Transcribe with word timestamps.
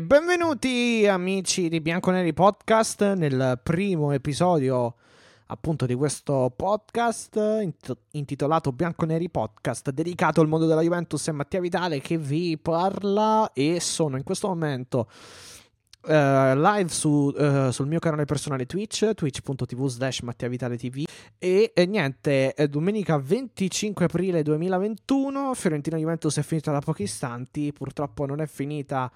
Benvenuti 0.00 1.06
amici 1.06 1.68
di 1.68 1.80
Bianconeri 1.80 2.32
Podcast 2.32 3.12
nel 3.12 3.60
primo 3.62 4.12
episodio 4.12 4.94
appunto 5.46 5.84
di 5.84 5.94
questo 5.94 6.50
podcast 6.56 7.68
intitolato 8.12 8.72
Bianconeri 8.72 9.28
Podcast 9.28 9.90
dedicato 9.90 10.40
al 10.40 10.48
mondo 10.48 10.66
della 10.66 10.80
Juventus 10.80 11.28
e 11.28 11.32
Mattia 11.32 11.60
Vitale 11.60 12.00
che 12.00 12.16
vi 12.16 12.56
parla 12.56 13.50
e 13.52 13.80
sono 13.80 14.16
in 14.16 14.22
questo 14.22 14.48
momento 14.48 15.08
uh, 16.02 16.10
live 16.10 16.88
su, 16.88 17.32
uh, 17.36 17.70
sul 17.70 17.86
mio 17.86 17.98
canale 17.98 18.24
personale 18.24 18.64
Twitch 18.64 19.12
twitch.tv 19.12 19.86
slash 19.88 20.20
Mattia 20.20 20.48
Vitale 20.48 20.78
TV 20.78 21.04
e, 21.38 21.72
e 21.74 21.86
niente 21.86 22.54
domenica 22.70 23.18
25 23.18 24.06
aprile 24.06 24.42
2021 24.42 25.54
Fiorentina 25.54 25.98
Juventus 25.98 26.38
è 26.38 26.42
finita 26.42 26.72
da 26.72 26.80
pochi 26.80 27.02
istanti 27.02 27.72
purtroppo 27.72 28.24
non 28.24 28.40
è 28.40 28.46
finita 28.46 29.10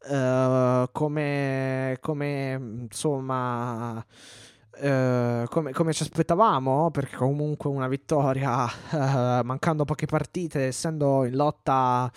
Uh, 0.00 0.88
come, 0.92 1.98
come 2.00 2.52
insomma 2.82 3.96
uh, 3.96 5.44
come, 5.48 5.72
come, 5.72 5.92
ci 5.92 6.04
aspettavamo 6.04 6.92
perché 6.92 7.16
comunque 7.16 7.68
una 7.68 7.88
vittoria 7.88 8.64
uh, 8.64 9.44
mancando 9.44 9.84
poche 9.84 10.06
partite 10.06 10.66
essendo 10.66 11.24
in 11.24 11.34
lotta 11.34 12.10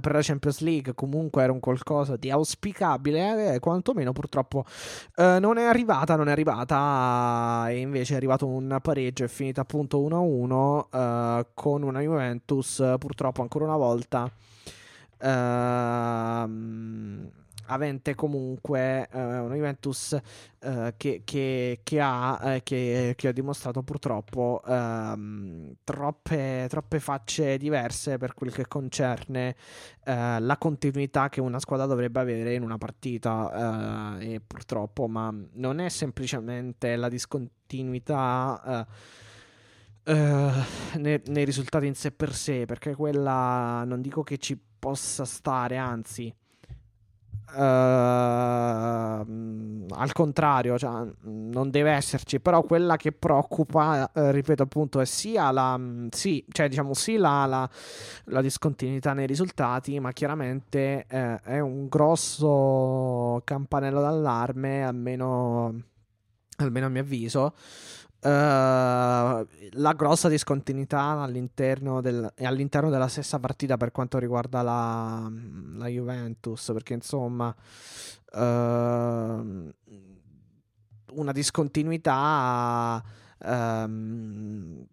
per 0.00 0.12
la 0.12 0.22
Champions 0.22 0.60
League 0.60 0.94
comunque 0.94 1.42
era 1.42 1.50
un 1.50 1.58
qualcosa 1.58 2.16
di 2.16 2.30
auspicabile 2.30 3.54
eh, 3.54 3.58
quantomeno 3.58 4.12
purtroppo 4.12 4.64
non 5.16 5.58
è 5.58 5.64
arrivata 5.64 6.14
non 6.14 6.28
è 6.28 6.30
arrivata 6.30 7.66
e 7.70 7.78
invece 7.80 8.14
è 8.14 8.16
arrivato 8.16 8.46
un 8.46 8.78
pareggio 8.80 9.24
è 9.24 9.28
finita 9.28 9.62
appunto 9.62 9.98
1-1 10.00 11.44
con 11.54 11.82
una 11.82 12.00
Juventus 12.00 12.94
purtroppo 12.98 13.42
ancora 13.42 13.64
una 13.64 13.76
volta 13.76 14.30
Uh, 15.18 16.46
avente 17.66 18.14
comunque 18.14 19.08
uh, 19.12 19.18
una 19.18 19.54
Juventus 19.54 20.16
uh, 20.60 20.92
che, 20.96 21.22
che, 21.24 21.80
che, 21.82 22.00
ha, 22.00 22.38
uh, 22.40 22.60
che, 22.62 23.14
che, 23.16 23.28
ha 23.28 23.32
dimostrato 23.32 23.82
purtroppo 23.82 24.62
ehm, 24.66 25.76
troppe, 25.82 26.66
troppe, 26.68 27.00
facce 27.00 27.56
diverse 27.56 28.18
per 28.18 28.34
quel 28.34 28.52
che 28.52 28.66
concerne 28.68 29.56
la 30.06 30.56
continuità 30.56 31.28
che 31.28 31.40
una 31.40 31.58
squadra 31.58 31.86
dovrebbe 31.86 32.20
avere 32.20 32.54
in 32.54 32.62
una 32.62 32.78
partita 32.78 34.16
e 34.20 34.40
purtroppo 34.40 35.08
ma 35.08 35.34
non 35.54 35.80
è 35.80 35.88
semplicemente 35.88 36.94
la 36.94 37.08
discontinuità 37.08 38.86
nei, 40.04 41.20
nei, 41.26 41.44
risultati 41.44 41.86
in 41.86 41.96
sé 41.96 42.12
per 42.12 42.32
sé, 42.32 42.66
perché 42.66 42.94
quella 42.94 43.82
non 43.84 44.00
dico 44.00 44.22
che 44.22 44.38
ci 44.38 44.56
possa 44.86 45.24
stare, 45.24 45.78
anzi, 45.78 46.32
uh, 47.54 47.58
al 47.58 49.24
contrario, 50.12 50.78
cioè, 50.78 51.08
non 51.22 51.70
deve 51.70 51.90
esserci, 51.90 52.38
però 52.38 52.62
quella 52.62 52.94
che 52.94 53.10
preoccupa, 53.10 54.08
uh, 54.14 54.30
ripeto 54.30 54.62
appunto, 54.62 55.00
è 55.00 55.04
sia 55.04 55.50
la, 55.50 55.76
sì, 56.10 56.44
cioè, 56.52 56.68
diciamo, 56.68 56.94
sì 56.94 57.16
la, 57.16 57.46
la, 57.46 57.68
la 58.26 58.40
discontinuità 58.40 59.12
nei 59.12 59.26
risultati, 59.26 59.98
ma 59.98 60.12
chiaramente 60.12 61.06
è 61.06 61.58
un 61.58 61.88
grosso 61.88 63.40
campanello 63.42 64.00
d'allarme, 64.00 64.84
almeno, 64.84 65.82
almeno 66.58 66.86
a 66.86 66.90
mio 66.90 67.00
avviso 67.00 67.54
Uh, 68.18 68.28
la 68.28 69.92
grossa 69.94 70.28
discontinuità 70.28 71.20
all'interno, 71.20 72.00
del, 72.00 72.32
all'interno, 72.38 72.90
della 72.90 73.08
stessa 73.08 73.38
partita 73.38 73.76
per 73.76 73.92
quanto 73.92 74.18
riguarda 74.18 74.62
la, 74.62 75.30
la 75.74 75.86
Juventus, 75.86 76.70
perché 76.72 76.94
insomma 76.94 77.54
uh, 78.32 78.38
una 81.12 81.32
discontinuità 81.32 83.02
uh, 83.38 84.86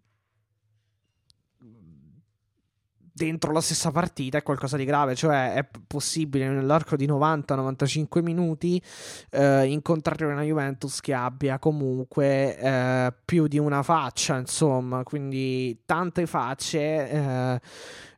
dentro 3.16 3.52
la 3.52 3.60
stessa 3.60 3.92
partita 3.92 4.38
è 4.38 4.42
qualcosa 4.42 4.76
di 4.76 4.84
grave, 4.84 5.14
cioè 5.14 5.54
è 5.54 5.66
possibile 5.86 6.48
nell'arco 6.48 6.96
di 6.96 7.06
90-95 7.06 8.22
minuti 8.22 8.82
eh, 9.30 9.66
incontrare 9.66 10.24
una 10.24 10.42
Juventus 10.42 11.00
che 11.00 11.14
abbia 11.14 11.60
comunque 11.60 12.58
eh, 12.58 13.14
più 13.24 13.46
di 13.46 13.58
una 13.58 13.84
faccia, 13.84 14.36
insomma, 14.36 15.04
quindi 15.04 15.82
tante 15.86 16.26
facce 16.26 17.08
eh, 17.08 17.60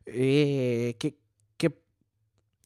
e 0.03 0.95
che 0.97 1.17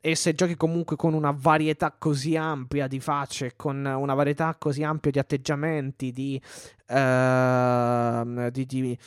e 0.03 0.15
se 0.15 0.33
giochi 0.33 0.55
comunque 0.55 0.95
con 0.95 1.13
una 1.13 1.31
varietà 1.31 1.95
così 1.95 2.35
ampia 2.35 2.87
di 2.87 2.99
facce, 2.99 3.53
con 3.55 3.85
una 3.85 4.15
varietà 4.15 4.55
così 4.57 4.81
ampia 4.81 5.11
di 5.11 5.19
atteggiamenti, 5.19 6.11
di, 6.11 6.41
uh, 6.87 8.49
di, 8.49 8.65
di 8.65 8.97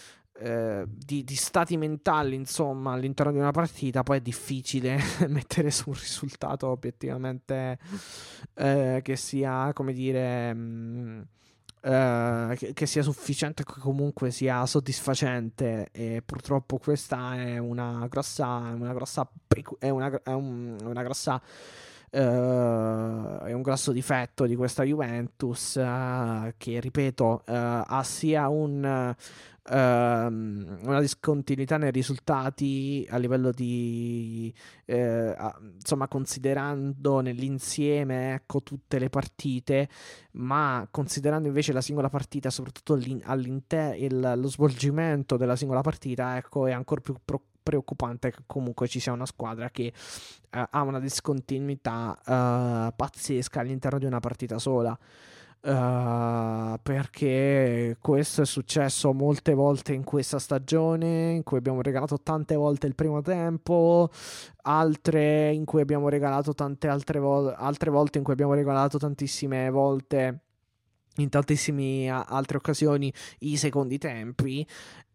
eh, 0.44 0.84
di, 0.86 1.24
di, 1.24 1.36
stati 1.36 1.78
mentali, 1.78 2.34
insomma, 2.34 2.92
all'interno 2.92 3.32
di 3.32 3.38
una 3.38 3.50
partita, 3.50 4.02
poi 4.02 4.18
è 4.18 4.20
difficile 4.20 4.98
mettere 5.28 5.70
su 5.70 5.88
un 5.88 5.94
risultato 5.94 6.66
obiettivamente 6.66 7.78
eh, 8.52 9.00
che 9.02 9.16
sia, 9.16 9.72
come 9.72 9.94
dire, 9.94 10.52
mh, 10.52 10.58
mm, 10.58 11.20
eh, 11.80 12.56
che, 12.58 12.72
che, 12.74 12.84
sia 12.84 13.02
sufficiente, 13.02 13.64
che 13.64 13.80
comunque 13.80 14.30
sia 14.30 14.66
soddisfacente. 14.66 15.88
E 15.92 16.22
purtroppo 16.22 16.76
questa 16.76 17.36
è 17.36 17.56
una 17.56 18.06
grossa, 18.10 18.46
una 18.46 18.92
grossa, 18.92 19.26
è 19.78 19.88
una, 19.88 20.20
è 20.22 20.32
un, 20.32 20.76
una 20.82 21.02
grossa 21.02 21.40
Uh, 22.14 23.40
è 23.40 23.52
un 23.52 23.62
grosso 23.62 23.90
difetto 23.90 24.46
di 24.46 24.54
questa 24.54 24.84
Juventus 24.84 25.74
uh, 25.74 26.52
che 26.56 26.78
ripeto 26.78 27.42
uh, 27.44 27.52
ha 27.52 28.02
sia 28.04 28.48
un, 28.48 28.84
ehm, 29.64 30.78
una 30.82 31.00
discontinuità 31.00 31.76
nei 31.76 31.90
risultati 31.90 33.04
a 33.10 33.16
livello 33.16 33.50
di 33.50 34.54
insomma 34.86 36.06
considerando 36.06 37.18
nell'insieme 37.18 38.34
ecco 38.34 38.62
tutte 38.62 39.00
le 39.00 39.08
partite 39.08 39.88
ma 40.34 40.86
considerando 40.92 41.48
invece 41.48 41.72
la 41.72 41.80
singola 41.80 42.10
partita 42.10 42.48
soprattutto 42.48 42.96
all'interno 43.24 44.36
lo 44.36 44.48
svolgimento 44.48 45.36
della 45.36 45.56
singola 45.56 45.80
partita 45.80 46.36
ecco 46.36 46.68
è 46.68 46.72
ancora 46.72 47.00
più 47.00 47.16
pro- 47.24 47.42
preoccupante 47.64 48.30
che 48.30 48.42
comunque 48.46 48.86
ci 48.86 49.00
sia 49.00 49.10
una 49.10 49.26
squadra 49.26 49.70
che 49.70 49.92
uh, 49.92 50.62
ha 50.70 50.82
una 50.82 51.00
discontinuità 51.00 52.16
uh, 52.20 52.94
pazzesca 52.94 53.58
all'interno 53.60 53.98
di 53.98 54.04
una 54.04 54.20
partita 54.20 54.60
sola. 54.60 54.96
Uh, 55.64 56.78
perché 56.82 57.96
questo 57.98 58.42
è 58.42 58.44
successo 58.44 59.14
molte 59.14 59.54
volte 59.54 59.94
in 59.94 60.04
questa 60.04 60.38
stagione 60.38 61.30
in 61.30 61.42
cui 61.42 61.56
abbiamo 61.56 61.80
regalato 61.80 62.20
tante 62.20 62.54
volte 62.54 62.86
il 62.86 62.94
primo 62.94 63.22
tempo, 63.22 64.10
altre 64.64 65.50
in 65.52 65.64
cui 65.64 65.80
abbiamo 65.80 66.10
regalato 66.10 66.52
tante 66.52 66.86
altre, 66.86 67.18
vo- 67.18 67.54
altre 67.54 67.90
volte 67.90 68.18
in 68.18 68.24
cui 68.24 68.34
abbiamo 68.34 68.52
regalato 68.52 68.98
tantissime 68.98 69.70
volte 69.70 70.40
in 71.16 71.28
tantissime 71.28 72.08
altre 72.08 72.56
occasioni 72.56 73.12
i 73.40 73.56
secondi 73.56 73.98
tempi 73.98 74.66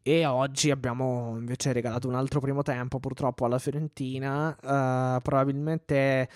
e 0.02 0.26
oggi 0.26 0.72
abbiamo 0.72 1.36
invece 1.38 1.72
regalato 1.74 2.08
un 2.08 2.16
altro 2.16 2.40
primo 2.40 2.62
tempo 2.62 3.00
purtroppo 3.00 3.46
alla 3.46 3.60
Fiorentina. 3.60 4.50
Uh, 4.50 5.22
probabilmente 5.22 6.30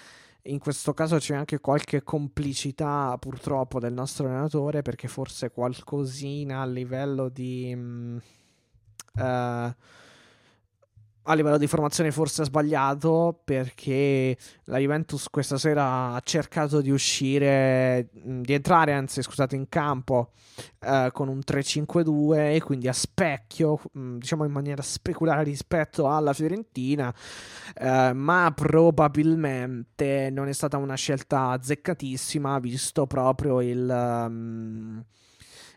in 0.44 0.60
questo 0.60 0.94
caso 0.94 1.18
c'è 1.18 1.36
anche 1.36 1.60
qualche 1.60 2.04
complicità 2.04 3.18
purtroppo 3.18 3.80
del 3.80 3.94
nostro 3.94 4.28
allenatore 4.28 4.82
perché 4.82 5.08
forse 5.08 5.52
qualcosina 5.52 6.62
a 6.62 6.66
livello 6.66 7.30
di... 7.30 7.74
Uh, 9.16 9.74
a 11.24 11.34
livello 11.36 11.58
di 11.58 11.68
formazione 11.68 12.12
forse 12.12 12.42
ha 12.42 12.46
sbagliato 12.46 13.40
perché 13.44 14.38
la 14.66 14.78
Juventus 14.78 15.30
questa 15.30 15.58
sera 15.58 16.14
ha 16.14 16.22
cercato 16.22 16.82
di 16.82 16.90
uscire, 16.92 18.10
di 18.12 18.54
entrare 18.54 18.94
anzi 18.94 19.22
scusate 19.22 19.56
in 19.56 19.70
campo 19.70 20.32
eh, 20.80 21.10
con 21.14 21.30
un 21.30 21.40
3-5-2 21.40 22.56
e 22.56 22.62
quindi 22.62 22.88
a 22.88 22.94
specchio, 22.94 23.80
diciamo 23.92 24.44
in 24.44 24.52
maniera 24.52 24.82
speculare 24.82 25.44
rispetto 25.44 26.10
alla 26.10 26.34
Fiorentina, 26.34 27.14
eh, 27.76 28.12
ma 28.14 28.52
probabilmente 28.54 30.30
non 30.30 30.48
è 30.48 30.54
stata 30.54 30.78
una 30.78 30.96
scelta 30.96 31.50
azzeccatissima 31.50 32.60
visto 32.60 33.08
proprio 33.08 33.62
il... 33.62 34.26
Um, 34.28 35.04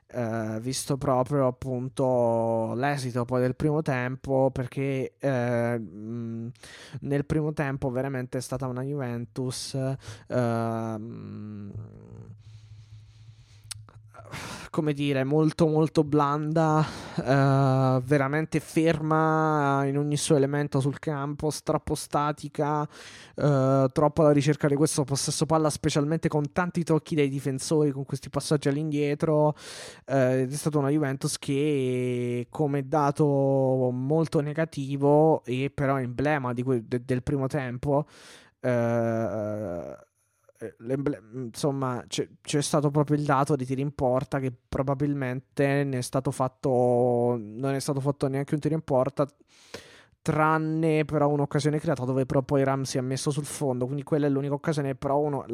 eh, 0.08 0.58
visto 0.60 0.96
proprio 0.96 1.46
appunto 1.46 2.72
l'esito 2.74 3.24
poi 3.24 3.40
del 3.40 3.56
primo 3.56 3.82
tempo 3.82 4.50
perché 4.52 5.14
eh, 5.18 5.80
nel 5.80 7.24
primo 7.26 7.52
tempo 7.52 7.90
veramente 7.90 8.38
è 8.38 8.40
stata 8.40 8.66
una 8.66 8.82
Juventus 8.82 9.74
eh, 9.74 10.96
come 14.70 14.92
dire, 14.92 15.24
molto 15.24 15.66
molto 15.66 16.04
blanda, 16.04 16.84
uh, 17.16 18.02
veramente 18.02 18.60
ferma 18.60 19.84
in 19.86 19.96
ogni 19.98 20.16
suo 20.16 20.36
elemento 20.36 20.80
sul 20.80 20.98
campo, 20.98 21.50
troppo 21.62 21.94
statica, 21.94 22.82
uh, 22.82 23.86
troppo 23.88 24.22
alla 24.22 24.32
ricerca 24.32 24.68
di 24.68 24.74
questo 24.74 25.04
possesso 25.04 25.46
palla, 25.46 25.70
specialmente 25.70 26.28
con 26.28 26.52
tanti 26.52 26.84
tocchi 26.84 27.14
dai 27.14 27.28
difensori, 27.28 27.90
con 27.90 28.04
questi 28.04 28.28
passaggi 28.28 28.68
all'indietro. 28.68 29.54
Uh, 30.06 30.44
è 30.44 30.48
stata 30.50 30.78
una 30.78 30.90
Juventus 30.90 31.38
che 31.38 32.46
come 32.50 32.86
dato 32.86 33.90
molto 33.92 34.40
negativo 34.40 35.44
e 35.44 35.70
però 35.74 35.98
emblema 35.98 36.52
que- 36.54 36.84
de- 36.86 37.04
del 37.04 37.22
primo 37.22 37.46
tempo. 37.46 38.06
Uh, 38.60 38.68
eh, 38.68 40.05
insomma, 41.34 42.04
c'è, 42.06 42.28
c'è, 42.40 42.62
stato 42.62 42.90
proprio 42.90 43.16
il 43.16 43.24
dato 43.24 43.56
di 43.56 43.64
tiri 43.64 43.80
in 43.80 43.94
porta 43.94 44.38
che 44.38 44.52
probabilmente 44.68 45.84
ne 45.84 45.98
è 45.98 46.02
stato 46.02 46.30
fatto, 46.30 47.36
non 47.38 47.74
è 47.74 47.80
stato 47.80 48.00
fatto 48.00 48.28
neanche 48.28 48.54
un 48.54 48.60
tiro 48.60 48.74
in 48.74 48.82
porta 48.82 49.26
tranne 50.26 51.04
però 51.04 51.28
un'occasione 51.28 51.78
creata 51.78 52.04
dove 52.04 52.26
però 52.26 52.42
poi 52.42 52.64
Ramsey 52.64 52.98
ha 52.98 53.02
messo 53.04 53.30
sul 53.30 53.44
fondo, 53.44 53.84
quindi 53.84 54.02
quella 54.02 54.26
è 54.26 54.28
l'unica 54.28 54.54
occasione, 54.54 54.96
però 54.96 55.20
uno, 55.20 55.44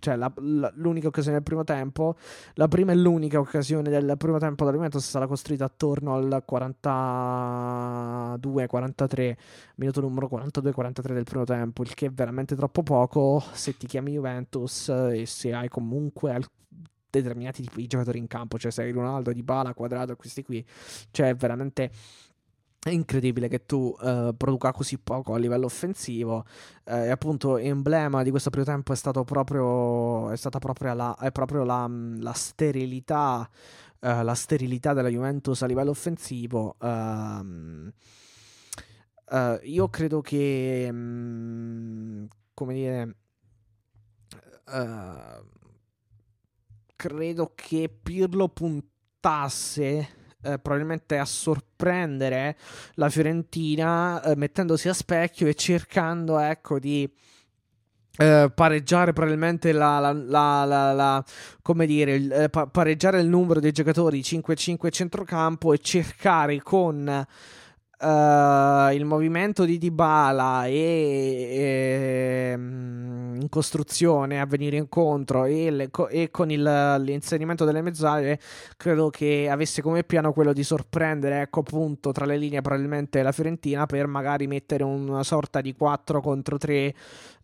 cioè 0.00 0.16
la, 0.16 0.32
la, 0.38 0.72
l'unica 0.74 1.06
occasione 1.06 1.36
del 1.36 1.44
primo 1.44 1.62
tempo, 1.62 2.16
la 2.54 2.66
prima 2.66 2.90
e 2.90 2.96
l'unica 2.96 3.38
occasione 3.38 3.88
del 3.88 4.16
primo 4.18 4.38
tempo 4.38 4.64
da 4.64 4.72
Juventus 4.72 5.04
è 5.04 5.06
stata 5.06 5.28
costruita 5.28 5.66
attorno 5.66 6.14
al 6.14 6.42
42-43, 6.50 9.36
minuto 9.76 10.00
numero 10.00 10.28
42-43 10.32 11.12
del 11.12 11.22
primo 11.22 11.44
tempo, 11.44 11.82
il 11.82 11.94
che 11.94 12.06
è 12.06 12.10
veramente 12.10 12.56
troppo 12.56 12.82
poco 12.82 13.40
se 13.52 13.76
ti 13.76 13.86
chiami 13.86 14.14
Juventus 14.14 14.88
e 14.88 15.26
se 15.26 15.54
hai 15.54 15.68
comunque 15.68 16.32
al- 16.32 16.44
determinati 17.08 17.62
tipi 17.62 17.82
di 17.82 17.86
giocatori 17.86 18.18
in 18.18 18.26
campo, 18.26 18.58
cioè 18.58 18.72
sei 18.72 18.90
Ronaldo, 18.90 19.32
Di 19.32 19.44
Bala, 19.44 19.74
Quadrato, 19.74 20.16
questi 20.16 20.42
qui, 20.42 20.66
cioè 21.12 21.36
veramente 21.36 21.92
è 22.80 22.90
incredibile 22.90 23.48
che 23.48 23.66
tu 23.66 23.94
uh, 23.98 24.36
produca 24.36 24.72
così 24.72 24.98
poco 24.98 25.34
a 25.34 25.38
livello 25.38 25.66
offensivo. 25.66 26.44
Uh, 26.84 26.94
e 26.94 27.10
appunto, 27.10 27.56
emblema 27.56 28.22
di 28.22 28.30
questo 28.30 28.50
primo 28.50 28.66
tempo 28.66 28.92
è, 28.92 28.96
stato 28.96 29.24
proprio, 29.24 30.30
è 30.30 30.36
stata 30.36 30.58
proprio 30.58 30.94
la, 30.94 31.16
è 31.16 31.32
proprio 31.32 31.64
la, 31.64 31.90
la 32.18 32.32
sterilità. 32.32 33.48
Uh, 34.00 34.22
la 34.22 34.34
sterilità 34.34 34.92
della 34.92 35.08
Juventus 35.08 35.60
a 35.62 35.66
livello 35.66 35.90
offensivo. 35.90 36.76
Uh, 36.78 37.90
io 39.62 39.88
credo 39.88 40.20
che, 40.20 40.86
um, 40.88 42.28
come 42.54 42.74
dire, 42.74 43.16
credo 46.94 47.52
che 47.56 47.88
Pirlo 47.88 48.48
puntasse 48.48 50.17
eh, 50.42 50.58
probabilmente 50.58 51.18
a 51.18 51.24
sorprendere 51.24 52.56
la 52.94 53.08
Fiorentina 53.08 54.22
eh, 54.22 54.36
mettendosi 54.36 54.88
a 54.88 54.94
specchio 54.94 55.46
e 55.46 55.54
cercando 55.54 56.38
ecco 56.38 56.78
di 56.78 57.10
eh, 58.20 58.50
pareggiare 58.54 59.12
probabilmente 59.12 59.72
la, 59.72 59.98
la, 60.00 60.12
la, 60.64 60.92
la 60.92 61.24
come 61.62 61.86
dire 61.86 62.14
eh, 62.14 62.48
pa- 62.48 62.66
pareggiare 62.66 63.20
il 63.20 63.28
numero 63.28 63.60
dei 63.60 63.72
giocatori 63.72 64.20
5-5 64.20 64.90
centrocampo 64.90 65.72
e 65.72 65.78
cercare 65.78 66.60
con 66.62 67.26
Uh, 68.00 68.92
il 68.92 69.04
movimento 69.04 69.64
di 69.64 69.76
Dybala 69.76 70.66
e, 70.66 72.52
e 72.52 72.56
mm, 72.56 73.40
in 73.40 73.48
costruzione 73.48 74.40
a 74.40 74.46
venire 74.46 74.76
incontro 74.76 75.46
e, 75.46 75.68
le, 75.68 75.90
e 76.10 76.30
con 76.30 76.48
il, 76.52 76.62
l'inserimento 76.62 77.64
delle 77.64 77.82
mezzale 77.82 78.38
credo 78.76 79.10
che 79.10 79.48
avesse 79.50 79.82
come 79.82 80.04
piano 80.04 80.32
quello 80.32 80.52
di 80.52 80.62
sorprendere 80.62 81.40
ecco 81.40 81.58
appunto 81.58 82.12
tra 82.12 82.24
le 82.24 82.36
linee 82.36 82.60
probabilmente 82.60 83.20
la 83.20 83.32
Fiorentina 83.32 83.86
per 83.86 84.06
magari 84.06 84.46
mettere 84.46 84.84
una 84.84 85.24
sorta 85.24 85.60
di 85.60 85.74
4 85.74 86.20
contro 86.20 86.56
3 86.56 86.94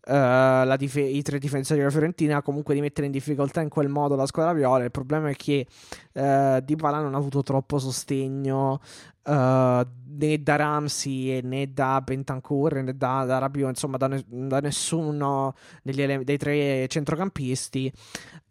Uh, 0.07 0.75
dif- 0.77 0.97
i 0.97 1.23
tre 1.23 1.39
difensori 1.39 1.79
della 1.79 1.89
Fiorentina 1.89 2.43
comunque 2.43 2.75
di 2.75 2.79
mettere 2.79 3.07
in 3.07 3.11
difficoltà 3.11 3.61
in 3.61 3.69
quel 3.69 3.89
modo 3.89 4.15
la 4.15 4.27
squadra 4.27 4.53
viola. 4.53 4.83
Il 4.83 4.91
problema 4.91 5.29
è 5.29 5.35
che 5.35 5.65
uh, 6.11 6.59
Dybala 6.63 7.01
non 7.01 7.15
ha 7.15 7.17
avuto 7.17 7.41
troppo 7.41 7.79
sostegno 7.79 8.79
uh, 9.23 9.31
né 9.31 10.43
da 10.43 10.55
Ramsey 10.57 11.41
né 11.41 11.73
da 11.73 11.99
Bentancur 12.01 12.83
né 12.83 12.95
da, 12.95 13.25
da 13.25 13.39
Rabiot 13.39 13.69
insomma 13.69 13.97
da, 13.97 14.07
ne- 14.07 14.23
da 14.27 14.59
nessuno 14.59 15.55
ele- 15.81 16.23
dei 16.23 16.37
tre 16.37 16.87
centrocampisti. 16.87 17.91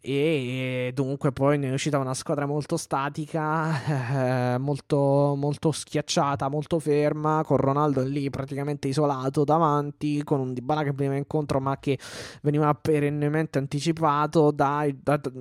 E 0.07 0.91
dunque 0.93 1.31
poi 1.31 1.57
ne 1.57 1.69
è 1.69 1.73
uscita 1.73 1.97
una 1.97 2.13
squadra 2.13 2.45
molto 2.45 2.77
statica, 2.77 4.53
eh, 4.53 4.57
molto, 4.59 5.33
molto 5.35 5.71
schiacciata, 5.71 6.47
molto 6.47 6.77
ferma, 6.77 7.41
con 7.43 7.57
Ronaldo 7.57 8.03
lì 8.03 8.29
praticamente 8.29 8.87
isolato 8.87 9.43
davanti, 9.43 10.23
con 10.23 10.41
un 10.41 10.53
Dybala 10.53 10.83
che 10.83 10.91
veniva 10.91 11.15
incontro 11.15 11.44
ma 11.59 11.77
che 11.79 11.97
veniva 12.41 12.73
perennemente 12.73 13.57
anticipato 13.57 14.51
da, 14.51 14.87
da, 14.93 15.17
da 15.17 15.31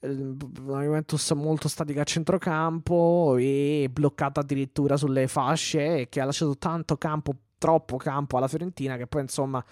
una 0.00 0.82
Juventus 0.82 1.30
molto 1.32 1.68
statica 1.68 2.02
a 2.02 2.04
centrocampo 2.04 3.36
e 3.38 3.88
bloccata 3.90 4.40
addirittura 4.40 4.96
sulle 4.96 5.26
fasce 5.28 6.08
che 6.08 6.20
ha 6.20 6.24
lasciato 6.24 6.56
tanto 6.58 6.96
campo 6.96 7.34
troppo 7.58 7.96
campo 7.96 8.36
alla 8.36 8.46
Fiorentina 8.46 8.96
che 8.96 9.06
poi 9.06 9.22
insomma 9.22 9.62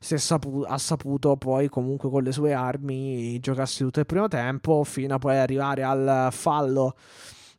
sapu- 0.00 0.64
ha 0.66 0.78
saputo 0.78 1.36
poi 1.36 1.68
comunque 1.68 2.10
con 2.10 2.24
le 2.24 2.32
sue 2.32 2.52
armi 2.52 3.38
giocarsi 3.38 3.84
tutto 3.84 4.00
il 4.00 4.06
primo 4.06 4.26
tempo 4.26 4.82
fino 4.84 5.14
a 5.14 5.18
poi 5.18 5.36
arrivare 5.36 5.84
al 5.84 6.28
fallo 6.32 6.96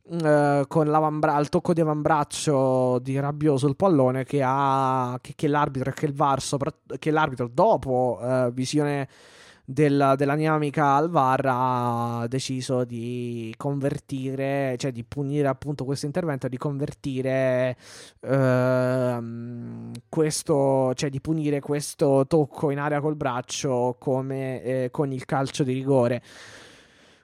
Uh, 0.09 0.65
con 0.68 0.88
il 0.88 1.50
tocco 1.50 1.74
di 1.74 1.81
avambraccio 1.81 2.98
di 3.00 3.19
Rabiot 3.19 3.57
sul 3.57 3.75
pallone 3.75 4.24
che, 4.24 4.42
ha, 4.42 5.18
che, 5.19 5.33
che 5.36 5.50
l'arbitro 5.50 5.92
che 5.92 6.06
il 6.06 6.13
VAR 6.13 6.42
sopra, 6.42 6.74
che 6.98 7.12
l'arbitro 7.12 7.50
dopo 7.51 8.18
uh, 8.21 8.50
visione 8.54 9.09
del, 9.69 10.13
della 10.15 10.36
dinamica 10.38 10.94
al 10.94 11.09
VAR 11.09 11.42
ha 11.44 12.25
deciso 12.30 12.86
di 12.86 13.54
convertire, 13.57 14.75
cioè 14.77 14.94
di 14.94 15.04
punire 15.04 15.50
appunto 15.50 15.83
questo 15.83 16.06
intervento, 16.06 16.48
di 16.48 16.56
convertire 16.57 17.75
ehm, 18.21 19.92
questo, 20.07 20.94
cioè 20.94 21.09
di 21.09 21.19
punire 21.19 21.59
questo 21.59 22.25
tocco 22.27 22.71
in 22.71 22.80
area 22.80 23.01
col 23.01 23.18
braccio 23.18 23.98
come 24.00 24.63
eh, 24.63 24.90
con 24.90 25.11
il 25.11 25.26
calcio 25.26 25.64
di 25.64 25.73
rigore. 25.73 26.21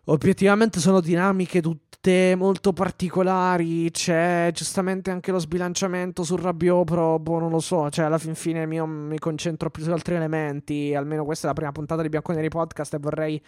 Obiettivamente 0.06 0.80
sono 0.80 1.00
dinamiche 1.00 1.62
tutte 1.62 2.36
molto 2.36 2.74
particolari. 2.74 3.90
C'è 3.90 4.50
giustamente 4.54 5.12
anche 5.12 5.32
lo 5.32 5.40
sbilanciamento 5.40 6.24
sul 6.24 6.40
Rabiot, 6.42 6.84
però 6.86 7.18
boh, 7.20 7.40
non 7.40 7.50
lo 7.52 7.60
so. 7.60 7.90
Cioè, 7.90 8.06
alla 8.06 8.18
fin 8.18 8.36
fine 8.36 8.64
io 8.64 8.86
mi 8.86 9.18
concentro 9.18 9.70
più 9.70 9.84
su 9.84 9.92
altri 9.92 10.16
elementi. 10.16 10.94
Almeno 10.94 11.24
questa 11.24 11.46
è 11.46 11.50
la 11.50 11.56
prima 11.56 11.72
puntata 11.72 12.02
di 12.02 12.10
Bianconeri 12.10 12.50
Podcast 12.50 12.94
e 12.96 12.98
vorrei. 13.00 13.42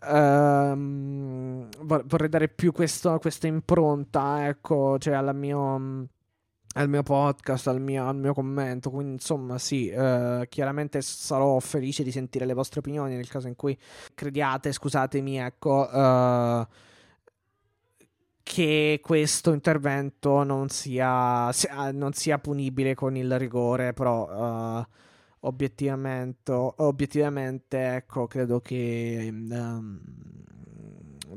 Uh, 0.00 1.66
vorrei 1.80 2.28
dare 2.28 2.48
più 2.48 2.72
questo, 2.72 3.18
questa 3.18 3.48
impronta, 3.48 4.46
ecco, 4.46 4.96
cioè 4.98 5.14
alla 5.14 5.32
mio 5.32 6.06
al 6.78 6.88
mio 6.88 7.02
podcast, 7.02 7.66
al 7.66 7.80
mio, 7.80 8.08
al 8.08 8.16
mio 8.16 8.32
commento. 8.32 8.90
Quindi, 8.90 9.12
insomma, 9.12 9.58
sì, 9.58 9.88
eh, 9.88 10.46
chiaramente 10.48 11.00
sarò 11.02 11.58
felice 11.58 12.02
di 12.02 12.12
sentire 12.12 12.46
le 12.46 12.54
vostre 12.54 12.80
opinioni 12.80 13.16
nel 13.16 13.28
caso 13.28 13.48
in 13.48 13.56
cui 13.56 13.76
crediate, 14.14 14.72
scusatemi, 14.72 15.38
ecco. 15.38 15.90
Eh, 15.90 16.66
che 18.42 19.00
questo 19.02 19.52
intervento 19.52 20.42
non 20.42 20.70
sia, 20.70 21.50
non 21.92 22.12
sia 22.14 22.38
punibile 22.38 22.94
con 22.94 23.14
il 23.14 23.38
rigore, 23.38 23.92
però 23.92 24.78
uh, 24.80 24.86
obiettivamente, 25.40 26.52
obiettivamente, 26.52 27.96
ecco, 27.96 28.26
credo 28.26 28.60
che 28.60 29.28
um, 29.30 30.00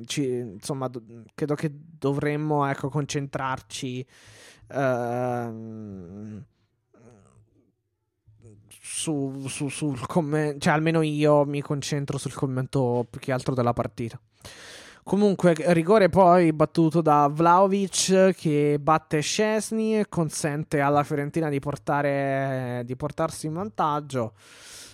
ci, 0.06 0.26
insomma, 0.38 0.88
do, 0.88 1.04
credo 1.36 1.56
che 1.56 1.70
dovremmo 1.74 2.66
ecco, 2.66 2.88
concentrarci 2.88 4.08
Uh, 4.74 6.44
su, 9.02 9.48
su, 9.48 9.68
sul 9.70 10.06
commento, 10.06 10.60
cioè 10.60 10.74
almeno 10.74 11.02
io 11.02 11.44
mi 11.46 11.62
concentro 11.62 12.18
sul 12.18 12.34
commento 12.34 13.06
più 13.10 13.20
che 13.20 13.32
altro 13.32 13.56
della 13.56 13.74
partita. 13.74 14.20
Comunque, 15.04 15.56
rigore 15.74 16.10
poi 16.10 16.54
battuto 16.54 17.02
da 17.02 17.28
Vlaovic 17.28 18.36
che 18.36 18.78
batte 18.80 19.22
Scesni 19.22 19.98
e 20.00 20.08
consente 20.08 20.80
alla 20.80 21.04
Fiorentina 21.04 21.50
di, 21.50 21.60
portare, 21.60 22.84
di 22.86 22.96
portarsi 22.96 23.48
in 23.48 23.54
vantaggio. 23.54 24.34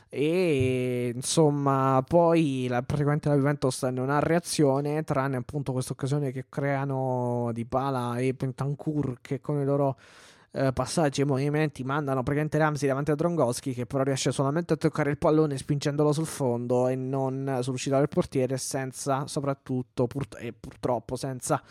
E 0.09 1.11
insomma, 1.13 2.03
poi 2.07 2.67
la, 2.69 2.81
praticamente 2.81 3.29
la 3.29 3.35
Juventus 3.35 3.83
non 3.83 4.09
ha 4.09 4.19
reazione, 4.19 5.03
tranne 5.03 5.37
appunto 5.37 5.73
questa 5.73 5.93
occasione 5.93 6.31
che 6.31 6.45
creano 6.47 7.51
di 7.53 7.65
Pala 7.65 8.17
e 8.17 8.33
Pentancur 8.33 9.17
che 9.21 9.41
con 9.41 9.59
i 9.59 9.65
loro 9.65 9.97
eh, 10.51 10.71
passaggi 10.73 11.21
e 11.21 11.25
movimenti 11.25 11.83
mandano 11.83 12.23
praticamente 12.23 12.57
Ramsey 12.57 12.87
davanti 12.87 13.11
a 13.11 13.15
Drongoschi 13.15 13.73
che 13.73 13.85
però 13.85 14.03
riesce 14.03 14.31
solamente 14.31 14.73
a 14.73 14.77
toccare 14.77 15.11
il 15.11 15.17
pallone 15.17 15.57
spingendolo 15.57 16.11
sul 16.13 16.25
fondo 16.25 16.87
e 16.87 16.95
non 16.95 17.59
sull'uscita 17.61 17.97
del 17.97 18.07
portiere 18.07 18.57
senza 18.57 19.27
soprattutto 19.27 20.07
pur- 20.07 20.37
e 20.39 20.53
purtroppo 20.53 21.15
senza 21.15 21.61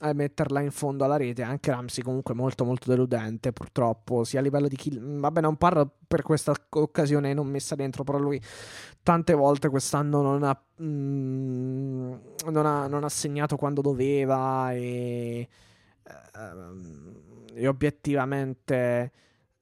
eh, 0.00 0.12
metterla 0.14 0.60
in 0.60 0.70
fondo 0.70 1.04
alla 1.04 1.16
rete 1.16 1.42
anche 1.42 1.70
Ramsey 1.70 2.02
comunque 2.02 2.34
molto 2.34 2.64
molto 2.64 2.90
deludente 2.90 3.52
purtroppo 3.52 4.24
sia 4.24 4.40
a 4.40 4.42
livello 4.42 4.68
di 4.68 4.76
kill 4.76 5.20
vabbè 5.20 5.40
non 5.40 5.56
parlo 5.56 5.90
per 6.06 6.22
questa 6.22 6.52
occasione 6.70 7.34
non 7.34 7.46
messa 7.48 7.74
dentro 7.74 8.04
però 8.04 8.18
lui 8.18 8.40
tante 9.02 9.34
volte 9.34 9.68
quest'anno 9.68 10.22
non 10.22 10.42
ha, 10.44 10.60
mm, 10.82 12.12
non 12.50 12.66
ha, 12.66 12.86
non 12.86 13.04
ha 13.04 13.08
segnato 13.08 13.56
quando 13.56 13.80
doveva 13.80 14.72
e 14.72 15.48
e 17.54 17.66
obiettivamente 17.66 19.12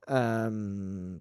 um, 0.09 1.19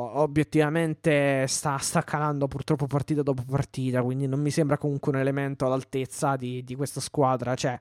obiettivamente 0.00 1.46
sta, 1.46 1.78
sta, 1.78 2.02
calando 2.02 2.46
purtroppo 2.48 2.86
partita 2.86 3.22
dopo 3.22 3.44
partita 3.48 4.02
quindi 4.02 4.26
non 4.26 4.40
mi 4.40 4.50
sembra 4.50 4.78
comunque 4.78 5.12
un 5.12 5.18
elemento 5.18 5.66
all'altezza 5.66 6.36
di, 6.36 6.64
di 6.64 6.74
questa 6.74 7.00
squadra 7.00 7.54
cioè 7.54 7.78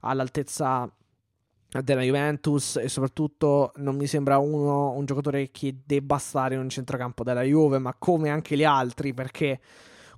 all'altezza 0.00 0.90
della 1.82 2.02
Juventus 2.02 2.76
e 2.76 2.88
soprattutto 2.88 3.72
non 3.76 3.96
mi 3.96 4.06
sembra 4.06 4.38
uno, 4.38 4.92
un 4.92 5.04
giocatore 5.04 5.50
che 5.50 5.76
debba 5.84 6.18
stare 6.18 6.54
in 6.54 6.60
un 6.60 6.68
centrocampo 6.68 7.24
della 7.24 7.42
Juve 7.42 7.78
ma 7.78 7.94
come 7.98 8.30
anche 8.30 8.56
gli 8.56 8.64
altri 8.64 9.12
perché 9.12 9.60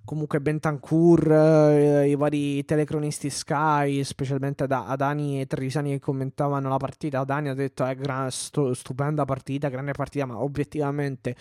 comunque 0.07 0.41
Bentancur, 0.41 1.31
eh, 1.31 2.09
i 2.09 2.15
vari 2.15 2.65
telecronisti 2.65 3.29
Sky, 3.29 4.05
specialmente 4.05 4.67
da 4.67 4.87
Adani 4.87 5.41
e 5.41 5.47
Trevisani 5.47 5.91
che 5.91 5.99
commentavano 5.99 6.69
la 6.69 6.77
partita, 6.79 7.21
Adani 7.21 7.49
ha 7.49 7.55
detto 7.55 7.85
è 7.85 7.95
gran, 7.97 8.31
stu- 8.31 8.73
stupenda 8.73 9.25
partita, 9.25 9.69
grande 9.69 9.93
partita, 9.93 10.25
ma 10.25 10.41
obiettivamente 10.41 11.35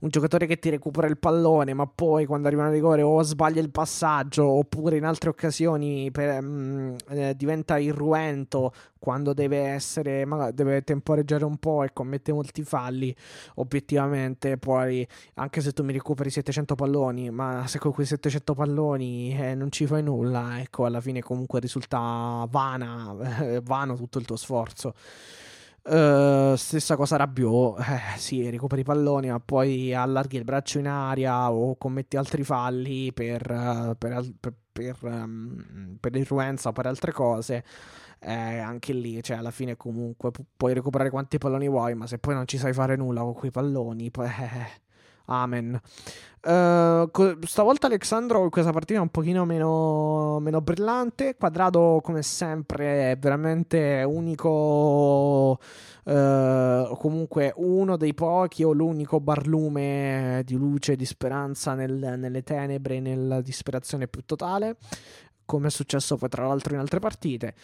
un 0.00 0.08
giocatore 0.10 0.46
che 0.46 0.58
ti 0.58 0.68
recupera 0.68 1.06
il 1.06 1.16
pallone, 1.16 1.72
ma 1.72 1.86
poi 1.86 2.26
quando 2.26 2.48
arriva 2.48 2.66
a 2.66 2.70
rigore 2.70 3.02
o 3.02 3.22
sbaglia 3.22 3.60
il 3.60 3.70
passaggio 3.70 4.44
oppure 4.44 4.96
in 4.96 5.04
altre 5.04 5.30
occasioni 5.30 6.10
per, 6.10 6.42
mh, 6.42 6.46
mm, 6.46 6.94
eh, 7.10 7.34
diventa 7.36 7.78
irruento 7.78 8.72
quando 8.98 9.32
deve 9.32 9.58
essere, 9.58 10.26
deve 10.52 10.82
temporeggiare 10.82 11.44
un 11.44 11.56
po' 11.58 11.84
e 11.84 11.92
commette 11.92 12.32
molti 12.32 12.62
falli, 12.62 13.14
obiettivamente 13.56 14.56
poi 14.58 15.06
anche 15.34 15.60
se 15.60 15.72
tu 15.72 15.84
mi 15.84 15.92
recuperi 15.92 16.30
700 16.30 16.74
palloni, 16.74 17.30
ma 17.30 17.66
se 17.66 17.78
con 17.78 17.92
quei 17.92 18.06
700 18.06 18.54
palloni 18.54 19.36
eh, 19.38 19.54
non 19.54 19.70
ci 19.70 19.86
fai 19.86 20.02
nulla, 20.02 20.60
ecco, 20.60 20.84
alla 20.84 21.00
fine 21.00 21.20
comunque 21.20 21.60
risulta 21.60 22.46
vana, 22.50 23.16
eh, 23.40 23.60
vano 23.62 23.96
tutto 23.96 24.18
il 24.18 24.24
tuo 24.24 24.36
sforzo. 24.36 24.94
Uh, 25.88 26.54
stessa 26.56 26.96
cosa 26.96 27.16
Rabiot, 27.16 27.78
eh, 27.78 28.18
sì, 28.18 28.50
recuperi 28.50 28.82
i 28.82 28.84
palloni, 28.84 29.30
ma 29.30 29.40
poi 29.40 29.94
allarghi 29.94 30.36
il 30.36 30.44
braccio 30.44 30.78
in 30.78 30.86
aria 30.86 31.50
o 31.50 31.76
commetti 31.76 32.18
altri 32.18 32.42
falli 32.42 33.10
per, 33.14 33.50
uh, 33.50 33.96
per, 33.96 34.22
per, 34.38 34.54
per, 34.70 34.96
um, 35.00 35.96
per 35.98 36.14
irruenza 36.14 36.68
o 36.68 36.72
per 36.72 36.86
altre 36.86 37.12
cose 37.12 37.64
eh, 38.20 38.58
anche 38.58 38.92
lì, 38.92 39.22
cioè 39.22 39.36
alla 39.36 39.50
fine 39.50 39.76
comunque 39.76 40.30
pu- 40.30 40.44
puoi 40.56 40.74
recuperare 40.74 41.10
quanti 41.10 41.38
palloni 41.38 41.68
vuoi, 41.68 41.94
ma 41.94 42.06
se 42.06 42.18
poi 42.18 42.34
non 42.34 42.46
ci 42.46 42.58
sai 42.58 42.72
fare 42.72 42.96
nulla 42.96 43.20
con 43.22 43.34
quei 43.34 43.50
palloni, 43.50 44.10
poi... 44.10 44.26
Eh, 44.26 44.86
amen. 45.26 45.80
Uh, 46.40 47.10
stavolta 47.42 47.88
Alexandro 47.88 48.44
in 48.44 48.50
questa 48.50 48.70
partita 48.70 49.00
è 49.00 49.02
un 49.02 49.10
pochino 49.10 49.44
meno, 49.44 50.38
meno 50.40 50.60
brillante. 50.60 51.36
Quadrado, 51.36 52.00
come 52.02 52.22
sempre, 52.22 53.10
è 53.10 53.18
veramente 53.18 54.02
unico. 54.06 55.58
Uh, 56.04 56.96
comunque 56.96 57.52
uno 57.56 57.98
dei 57.98 58.14
pochi 58.14 58.64
o 58.64 58.72
l'unico 58.72 59.20
barlume 59.20 60.40
di 60.46 60.54
luce 60.54 60.92
e 60.92 60.96
di 60.96 61.04
speranza 61.04 61.74
nel, 61.74 62.14
nelle 62.16 62.42
tenebre, 62.42 62.98
nella 62.98 63.42
disperazione 63.42 64.08
più 64.08 64.24
totale 64.24 64.76
come 65.48 65.68
è 65.68 65.70
successo 65.70 66.18
poi 66.18 66.28
tra 66.28 66.46
l'altro 66.46 66.74
in 66.74 66.80
altre 66.80 66.98
partite. 66.98 67.54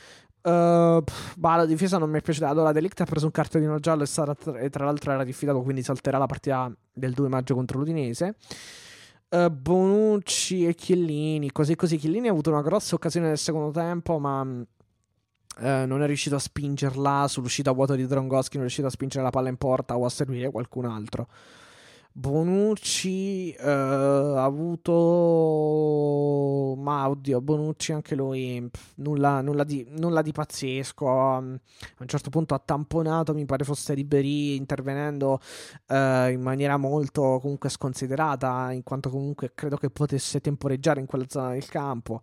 Uh, 0.41 1.05
bah, 1.37 1.57
la 1.57 1.67
difesa 1.67 1.99
non 1.99 2.09
mi 2.09 2.19
è 2.19 2.23
piaciuta. 2.23 2.49
Allora, 2.49 2.73
Delict 2.73 2.99
ha 3.03 3.05
preso 3.05 3.27
un 3.27 3.31
cartellino 3.31 3.79
giallo 3.79 4.05
e, 4.05 4.07
sarà, 4.07 4.35
e 4.57 4.71
tra 4.71 4.87
l'altro 4.87 5.13
era 5.13 5.23
diffidato, 5.23 5.61
quindi 5.61 5.83
salterà 5.83 6.17
la 6.17 6.27
partita 6.27 6.75
del 6.93 7.13
2 7.13 7.29
maggio 7.29 7.55
contro 7.55 7.79
l'Udinese. 7.79 8.37
Uh, 9.29 9.51
Bonucci 9.51 10.67
e 10.67 10.75
Chiellini, 10.75 11.53
così 11.53 11.77
così. 11.77 11.99
Chiellini 11.99 12.29
ha 12.29 12.31
avuto 12.31 12.51
una 12.51 12.63
grossa 12.63 12.95
occasione 12.95 13.29
nel 13.29 13.39
secondo 13.39 13.71
tempo, 13.71 14.19
ma 14.19 14.41
uh, 14.41 14.57
non 15.61 16.03
è 16.03 16.07
riuscito 16.07 16.37
a 16.37 16.41
spingerla 16.41 17.29
sull'uscita 17.29 17.71
vuota 17.73 17.95
di 17.95 18.07
Drongoschi, 18.07 18.57
non 18.57 18.61
è 18.65 18.69
riuscito 18.69 18.87
a 18.87 18.91
spingere 18.91 19.23
la 19.25 19.31
palla 19.31 19.51
in 19.51 19.57
porta 19.57 19.99
o 19.99 20.07
a 20.07 20.11
servire 20.11 20.51
qualcun 20.51 20.87
altro. 20.87 21.29
Bonucci 22.17 23.51
eh, 23.55 23.69
ha 23.69 24.45
avuto 24.45 24.93
ma 26.79 27.09
oddio 27.09 27.41
Bonucci 27.41 27.93
anche 27.93 28.15
lui 28.15 28.69
pff, 28.71 28.93
nulla, 28.99 29.41
nulla, 29.41 29.65
di, 29.65 29.85
nulla, 29.89 30.23
di, 30.23 30.31
pazzesco. 30.31 31.09
A 31.09 31.39
un 31.39 31.59
certo 32.07 32.31
punto 32.31 32.55
ha 32.55 32.61
tamponato 32.65 33.35
mi 33.35 33.45
pare 33.47 33.65
fosse 33.65 33.95
Ribery 33.95 34.55
intervenendo 34.55 35.41
eh, 35.89 36.31
in 36.31 36.41
maniera 36.41 36.77
molto 36.77 37.41
comunque 37.41 37.69
sconsiderata 37.69 38.71
in 38.71 38.85
quanto 38.85 39.11
comunque 39.11 39.51
credo 39.53 39.77
che 39.77 39.91
potesse 39.91 40.41
temporeggiare 40.41 41.01
in 41.01 41.07
quella 41.07 41.25
zona 41.29 41.51
del 41.51 41.67
campo. 41.67 42.23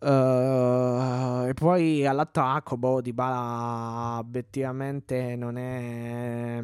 Uh, 0.00 1.46
e 1.48 1.52
poi 1.54 2.06
all'attacco, 2.06 2.76
boh, 2.76 3.00
Di 3.00 3.12
Bala 3.12 4.18
obiettivamente 4.18 5.36
non 5.36 5.56
è 5.56 6.62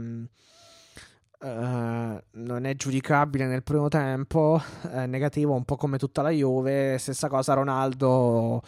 Uh, 1.42 2.20
non 2.32 2.66
è 2.66 2.74
giudicabile 2.74 3.46
nel 3.46 3.62
primo 3.62 3.88
tempo, 3.88 4.60
è 4.90 5.06
negativo 5.06 5.54
un 5.54 5.64
po' 5.64 5.76
come 5.76 5.96
tutta 5.96 6.20
la 6.20 6.28
Juve, 6.28 6.98
stessa 6.98 7.28
cosa 7.28 7.54
Ronaldo 7.54 8.62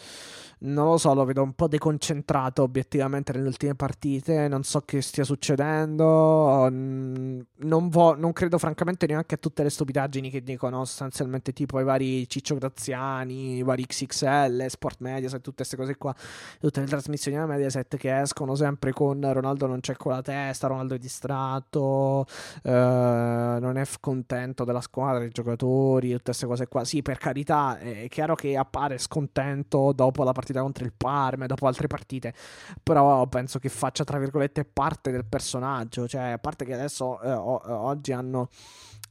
non 0.65 0.85
lo 0.85 0.97
so, 0.97 1.13
lo 1.13 1.25
vedo 1.25 1.41
un 1.43 1.53
po' 1.53 1.67
deconcentrato 1.67 2.63
obiettivamente 2.63 3.33
nelle 3.33 3.47
ultime 3.47 3.75
partite. 3.75 4.47
Non 4.47 4.63
so 4.63 4.81
che 4.81 5.01
stia 5.01 5.23
succedendo. 5.25 6.69
Non, 6.69 7.89
vo- 7.89 8.15
non 8.15 8.31
credo 8.31 8.57
francamente 8.57 9.05
neanche 9.05 9.35
a 9.35 9.37
tutte 9.37 9.63
le 9.63 9.69
stupidaggini 9.69 10.29
che 10.29 10.41
dicono 10.41 10.85
sostanzialmente 10.85 11.51
tipo 11.51 11.79
i 11.79 11.83
vari 11.83 12.27
Ciccio 12.29 12.55
Graziani, 12.55 13.57
i 13.57 13.63
vari 13.63 13.85
XXL, 13.85 14.67
Sport 14.67 15.01
Mediaset, 15.01 15.41
tutte 15.41 15.57
queste 15.57 15.75
cose 15.75 15.97
qua. 15.97 16.15
Tutte 16.59 16.79
le 16.79 16.87
trasmissioni 16.87 17.37
da 17.37 17.45
Mediaset 17.45 17.97
che 17.97 18.21
escono 18.21 18.55
sempre 18.55 18.93
con 18.93 19.19
Ronaldo 19.33 19.67
non 19.67 19.81
c'è 19.81 19.95
con 19.97 20.13
la 20.13 20.21
testa, 20.21 20.67
Ronaldo 20.67 20.95
è 20.95 20.97
distratto, 20.97 22.25
eh, 22.63 22.71
non 22.71 23.77
è 23.77 23.85
contento 23.99 24.63
della 24.63 24.81
squadra, 24.81 25.19
dei 25.19 25.29
giocatori, 25.29 26.11
tutte 26.11 26.23
queste 26.23 26.45
cose 26.45 26.67
qua. 26.67 26.85
Sì, 26.85 27.01
per 27.01 27.17
carità, 27.17 27.77
è 27.79 28.07
chiaro 28.07 28.35
che 28.35 28.55
appare 28.55 28.97
scontento 28.97 29.91
dopo 29.91 30.23
la 30.23 30.31
partita 30.31 30.51
partita 30.53 30.61
contro 30.61 30.85
il 30.85 30.93
Parma 30.95 31.45
e 31.45 31.47
dopo 31.47 31.67
altre 31.67 31.87
partite. 31.87 32.33
Però 32.81 33.25
penso 33.27 33.59
che 33.59 33.69
faccia, 33.69 34.03
tra 34.03 34.19
virgolette, 34.19 34.65
parte 34.65 35.11
del 35.11 35.25
personaggio. 35.25 36.07
Cioè, 36.07 36.21
a 36.31 36.37
parte 36.37 36.65
che 36.65 36.73
adesso 36.73 37.19
eh, 37.21 37.31
o- 37.31 37.61
oggi 37.65 38.11
hanno 38.11 38.49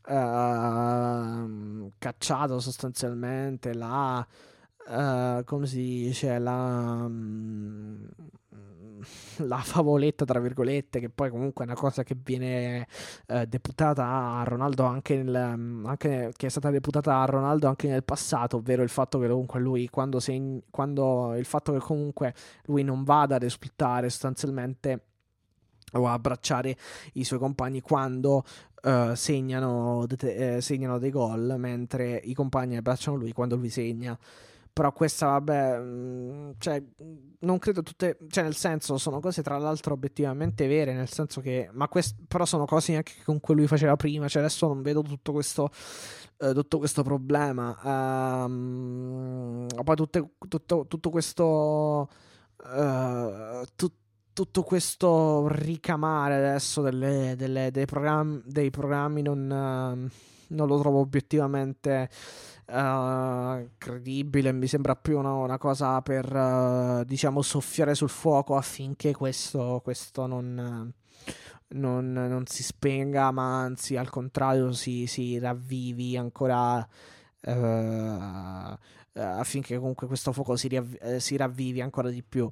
eh, 0.07 1.91
cacciato 1.99 2.61
sostanzialmente 2.61 3.75
la. 3.75 4.27
Uh, 4.85 5.45
come 5.45 5.67
si 5.67 5.77
dice 5.77 6.41
la, 6.41 7.05
um, 7.07 8.05
la 9.39 9.59
favoletta 9.59 10.25
tra 10.25 10.41
virgolette 10.41 11.01
che 11.01 11.09
poi 11.09 11.31
comunque 11.31 11.65
è 11.65 11.69
una 11.69 11.77
cosa 11.77 12.03
che 12.03 12.17
viene 12.23 12.87
uh, 13.29 13.45
deputata 13.45 14.05
a 14.07 14.45
Ronaldo 14.45 14.85
anche, 14.85 15.23
nel, 15.23 15.53
um, 15.55 15.87
anche 15.87 16.33
che 16.37 16.47
è 16.47 16.51
stata 16.51 16.71
deputata 16.71 17.21
a 17.21 17.25
Ronaldo 17.25 17.69
anche 17.69 17.89
nel 17.89 18.05
passato 18.05 18.59
ovvero 18.59 18.83
il 18.83 18.89
fatto 18.89 19.19
che 19.19 19.29
comunque 19.29 19.61
lui 19.61 19.89
quando, 19.89 20.21
segni, 20.21 20.63
quando 20.71 21.35
il 21.37 21.45
fatto 21.45 21.73
che 21.73 21.79
comunque 21.79 22.35
lui 22.67 22.83
non 22.83 23.05
vada 23.05 23.37
ad 23.37 23.43
esultare 23.43 24.09
sostanzialmente 24.11 25.07
o 25.93 26.07
a 26.07 26.13
abbracciare 26.13 26.77
i 27.15 27.25
suoi 27.25 27.39
compagni 27.39 27.81
quando 27.81 28.45
uh, 28.83 29.15
segnano, 29.15 30.07
eh, 30.21 30.61
segnano 30.61 30.99
dei 30.99 31.11
gol 31.11 31.55
mentre 31.59 32.17
i 32.17 32.35
compagni 32.35 32.77
abbracciano 32.77 33.17
lui 33.17 33.33
quando 33.33 33.57
lui 33.57 33.69
segna. 33.69 34.19
Però 34.73 34.91
questa, 34.93 35.27
vabbè, 35.27 35.79
mm, 35.81 36.51
cioè, 36.59 36.83
non 37.43 37.59
credo 37.59 37.83
tutte, 37.83 38.19
cioè, 38.29 38.45
nel 38.45 38.55
senso, 38.55 38.99
sono 38.99 39.21
cose 39.21 39.43
tra 39.43 39.59
l'altro 39.59 39.95
obiettivamente 39.95 40.67
vere, 40.67 40.93
nel 40.95 41.09
senso 41.09 41.41
che, 41.41 41.69
ma 41.73 41.89
quest, 41.89 42.17
però 42.27 42.45
sono 42.45 42.65
cose 42.65 42.97
anche 42.97 43.15
con 43.25 43.41
cui 43.41 43.55
lui 43.55 43.67
faceva 43.67 43.97
prima, 43.97 44.29
cioè, 44.29 44.43
adesso 44.43 44.67
non 44.67 44.83
vedo 44.83 45.03
tutto 45.03 45.33
questo, 45.33 45.71
eh, 46.39 46.53
tutto 46.53 46.79
questo 46.79 47.03
problema. 47.03 47.79
Um, 48.45 49.67
poi 49.83 49.97
tutte, 49.97 50.35
tutto, 50.49 50.87
tutto 50.87 51.11
questo, 51.11 52.09
uh, 52.59 53.65
tut, 53.75 53.93
tutto 54.33 54.63
questo 54.63 55.49
ricamare 55.49 56.37
adesso 56.37 56.81
delle, 56.81 57.35
delle, 57.37 57.71
dei, 57.71 57.87
programmi, 57.87 58.41
dei 58.47 58.71
programmi 58.71 59.23
non, 59.23 59.39
uh, 59.51 60.11
non 60.55 60.67
lo 60.67 60.79
trovo 60.79 61.01
obiettivamente 61.01 62.09
uh, 62.73 63.69
credibile, 63.79 64.52
mi 64.52 64.67
sembra 64.67 64.97
più 64.97 65.19
una, 65.19 65.35
una 65.35 65.59
cosa 65.59 66.00
per, 66.00 66.35
uh, 66.35 67.05
diciamo, 67.05 67.43
soffiare 67.43 67.95
sul 67.95 68.09
fuoco 68.09 68.57
affinché 68.57 69.12
questo, 69.12 69.81
questo 69.85 70.26
non, 70.26 70.93
non, 71.69 72.12
non, 72.12 72.47
si 72.47 72.62
spenga, 72.62 73.31
ma 73.31 73.61
anzi 73.61 73.97
al 73.97 74.09
contrario 74.09 74.73
si, 74.73 75.07
si 75.07 75.38
ravvivi 75.38 76.17
ancora. 76.17 76.87
Uh, 77.45 78.79
affinché 79.14 79.76
comunque 79.76 80.07
questo 80.07 80.33
fuoco 80.33 80.57
si, 80.57 80.69
riav- 80.69 81.17
si 81.17 81.37
ravvivi 81.37 81.81
ancora 81.81 82.09
di 82.09 82.23
più. 82.23 82.50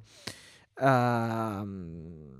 Uh, 0.81 2.39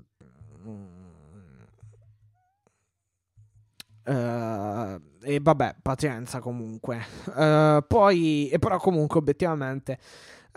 Uh, 4.03 4.99
e 5.21 5.39
vabbè, 5.41 5.75
pazienza 5.81 6.39
comunque. 6.39 7.03
Uh, 7.25 7.83
poi, 7.87 8.49
e 8.49 8.57
però 8.59 8.77
comunque 8.77 9.19
obiettivamente 9.19 9.97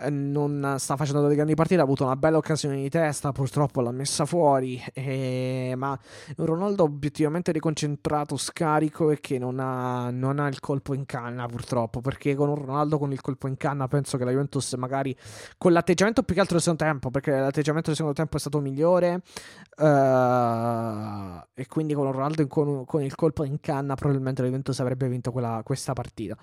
non 0.09 0.77
sta 0.79 0.97
facendo 0.97 1.23
delle 1.23 1.35
grandi 1.35 1.55
partite, 1.55 1.81
ha 1.81 1.85
avuto 1.85 2.05
una 2.05 2.17
bella 2.17 2.37
occasione 2.37 2.77
di 2.77 2.89
testa, 2.89 3.33
purtroppo 3.33 3.81
l'ha 3.81 3.93
messa 3.93 4.25
fuori, 4.25 4.83
e... 4.93 5.75
ma 5.77 5.99
Ronaldo 6.37 6.85
obiettivamente 6.85 7.53
riconcentrato, 7.53 8.37
scarico 8.37 9.11
e 9.11 9.21
che 9.21 9.39
non 9.39 9.61
ha, 9.61 10.11
non 10.11 10.39
ha, 10.39 10.49
il 10.49 10.61
colpo 10.61 10.95
in 10.95 11.07
canna 11.07 11.47
purtroppo, 11.47 12.01
perché 12.01 12.35
con 12.35 12.49
un 12.49 12.57
Ronaldo 12.57 12.99
con 12.99 13.13
il 13.13 13.21
colpo 13.21 13.47
in 13.47 13.57
canna 13.57 13.89
penso 13.89 14.17
che 14.17 14.25
la 14.25 14.31
Juventus 14.31 14.73
magari 14.75 15.17
con 15.59 15.73
l'atteggiamento 15.73 16.23
più 16.23 16.35
che 16.35 16.41
altro 16.41 16.57
del 16.57 16.65
secondo 16.65 16.85
tempo, 16.85 17.11
perché 17.11 17.31
l'atteggiamento 17.31 17.89
del 17.89 17.97
secondo 17.97 18.17
tempo 18.17 18.37
è 18.37 18.41
stato 18.41 18.61
migliore 18.61 19.23
uh, 19.77 19.83
e 21.55 21.67
quindi 21.69 21.95
con 21.95 22.11
Ronaldo 22.11 22.47
con, 22.47 22.85
con, 22.85 23.03
il 23.03 23.15
colpo 23.15 23.45
in 23.45 23.61
canna 23.61 23.95
probabilmente 23.95 24.43
la 24.43 24.49
Juventus 24.49 24.79
avrebbe 24.81 25.09
vinto 25.09 25.31
quella, 25.31 25.61
questa 25.65 25.93
partita. 25.93 26.37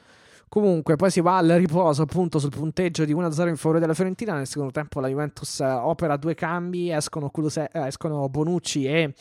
Comunque, 0.52 0.98
poi 0.98 1.10
si 1.10 1.22
va 1.22 1.38
al 1.38 1.48
riposo 1.48 2.02
appunto 2.02 2.38
sul 2.38 2.50
punteggio 2.50 3.06
di 3.06 3.14
1-0 3.14 3.48
in 3.48 3.56
favore 3.56 3.80
della 3.80 3.94
Fiorentina. 3.94 4.34
Nel 4.34 4.48
secondo 4.48 4.74
tempo 4.74 5.00
la 5.00 5.08
Juventus 5.08 5.62
eh, 5.62 5.66
opera 5.66 6.18
due 6.18 6.36
cambi, 6.36 6.92
escono, 6.92 7.30
Culuse- 7.30 7.70
eh, 7.72 7.88
escono 7.88 8.28
Bonucci 8.28 8.86
e. 8.86 9.14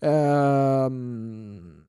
Ehm, 0.00 1.86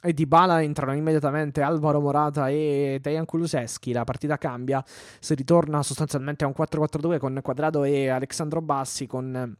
e 0.00 0.14
di 0.14 0.24
Bala 0.24 0.62
entrano 0.62 0.94
immediatamente 0.94 1.60
Alvaro 1.60 2.00
Morata 2.00 2.48
e 2.48 3.00
Dejan 3.02 3.26
Kuluseschi. 3.26 3.92
La 3.92 4.04
partita 4.04 4.38
cambia, 4.38 4.82
si 5.20 5.34
ritorna 5.34 5.82
sostanzialmente 5.82 6.44
a 6.44 6.46
un 6.46 6.54
4-4-2 6.56 7.18
con 7.18 7.38
Quadrado 7.42 7.84
e 7.84 8.08
Alexandro 8.08 8.62
Bassi 8.62 9.06
con. 9.06 9.56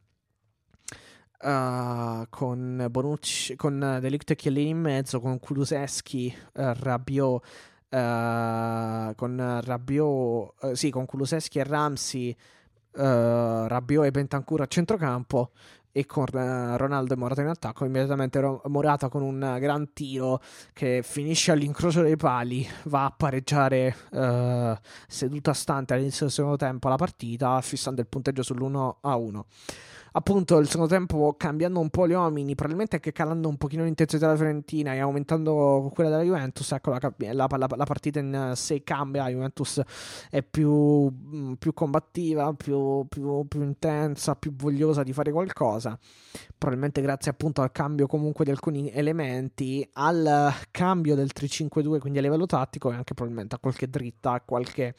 Uh, 1.40 2.24
con 2.30 2.86
Bonucci, 2.90 3.54
con 3.54 3.98
Delict 4.00 4.30
e 4.30 4.34
Chiellini 4.34 4.70
in 4.70 4.80
mezzo, 4.80 5.20
con 5.20 5.38
Kuluseschi, 5.38 6.34
uh, 6.54 6.72
Rabiot, 6.74 7.44
uh, 7.90 9.14
con 9.14 9.60
Rabiot, 9.62 10.54
uh, 10.60 10.74
sì, 10.74 10.90
con 10.90 11.06
Kuluseschi 11.06 11.58
e 11.58 11.64
Ramsey, 11.64 12.36
uh, 12.92 13.66
Rabiot 13.66 14.04
e 14.04 14.10
Bentancur 14.10 14.60
a 14.60 14.66
centrocampo 14.66 15.50
e 15.90 16.06
con 16.06 16.26
Ronaldo 16.26 17.14
e 17.14 17.16
Morata 17.16 17.40
in 17.40 17.48
attacco. 17.48 17.84
Immediatamente 17.84 18.60
Morata 18.64 19.08
con 19.08 19.22
un 19.22 19.56
gran 19.58 19.92
tiro 19.92 20.40
che 20.72 21.00
finisce 21.02 21.50
all'incrocio 21.50 22.02
dei 22.02 22.16
pali, 22.16 22.64
va 22.84 23.06
a 23.06 23.10
pareggiare 23.10 23.96
seduta 25.08 25.52
stante 25.54 25.94
all'inizio 25.94 26.26
del 26.26 26.34
secondo 26.34 26.56
tempo 26.56 26.88
la 26.88 26.94
partita, 26.94 27.60
fissando 27.62 28.00
il 28.00 28.06
punteggio 28.06 28.42
sull'1 28.42 28.96
a 29.00 29.16
1 29.16 29.46
appunto 30.12 30.58
il 30.58 30.68
secondo 30.68 30.90
tempo 30.92 31.34
cambiando 31.36 31.80
un 31.80 31.90
po' 31.90 32.06
gli 32.06 32.12
uomini, 32.12 32.54
probabilmente 32.54 32.96
anche 32.96 33.12
calando 33.12 33.48
un 33.48 33.56
pochino 33.56 33.84
l'intensità 33.84 34.26
della 34.26 34.38
Fiorentina 34.38 34.94
e 34.94 34.98
aumentando 34.98 35.90
quella 35.94 36.10
della 36.10 36.22
Juventus, 36.22 36.72
ecco 36.72 36.90
la, 36.90 36.98
la, 37.00 37.46
la, 37.48 37.68
la 37.76 37.84
partita 37.84 38.18
in 38.20 38.52
sé 38.54 38.82
cambia, 38.82 39.24
la 39.24 39.30
Juventus 39.30 39.80
è 40.30 40.42
più, 40.42 41.10
mm, 41.10 41.54
più 41.54 41.74
combattiva, 41.74 42.52
più, 42.54 43.06
più, 43.08 43.46
più, 43.46 43.62
intensa, 43.62 44.34
più 44.34 44.54
vogliosa 44.54 45.02
di 45.02 45.12
fare 45.12 45.32
qualcosa, 45.32 45.98
probabilmente 46.56 47.00
grazie 47.00 47.30
appunto 47.30 47.62
al 47.62 47.72
cambio 47.72 48.06
comunque 48.06 48.44
di 48.44 48.50
alcuni 48.50 48.90
elementi, 48.90 49.88
al 49.94 50.52
cambio 50.70 51.14
del 51.14 51.30
3-5-2, 51.34 51.98
quindi 51.98 52.18
a 52.18 52.22
livello 52.22 52.46
tattico 52.46 52.90
e 52.90 52.94
anche 52.94 53.14
probabilmente 53.14 53.54
a 53.56 53.58
qualche 53.58 53.88
dritta, 53.88 54.32
a 54.32 54.40
qualche 54.40 54.94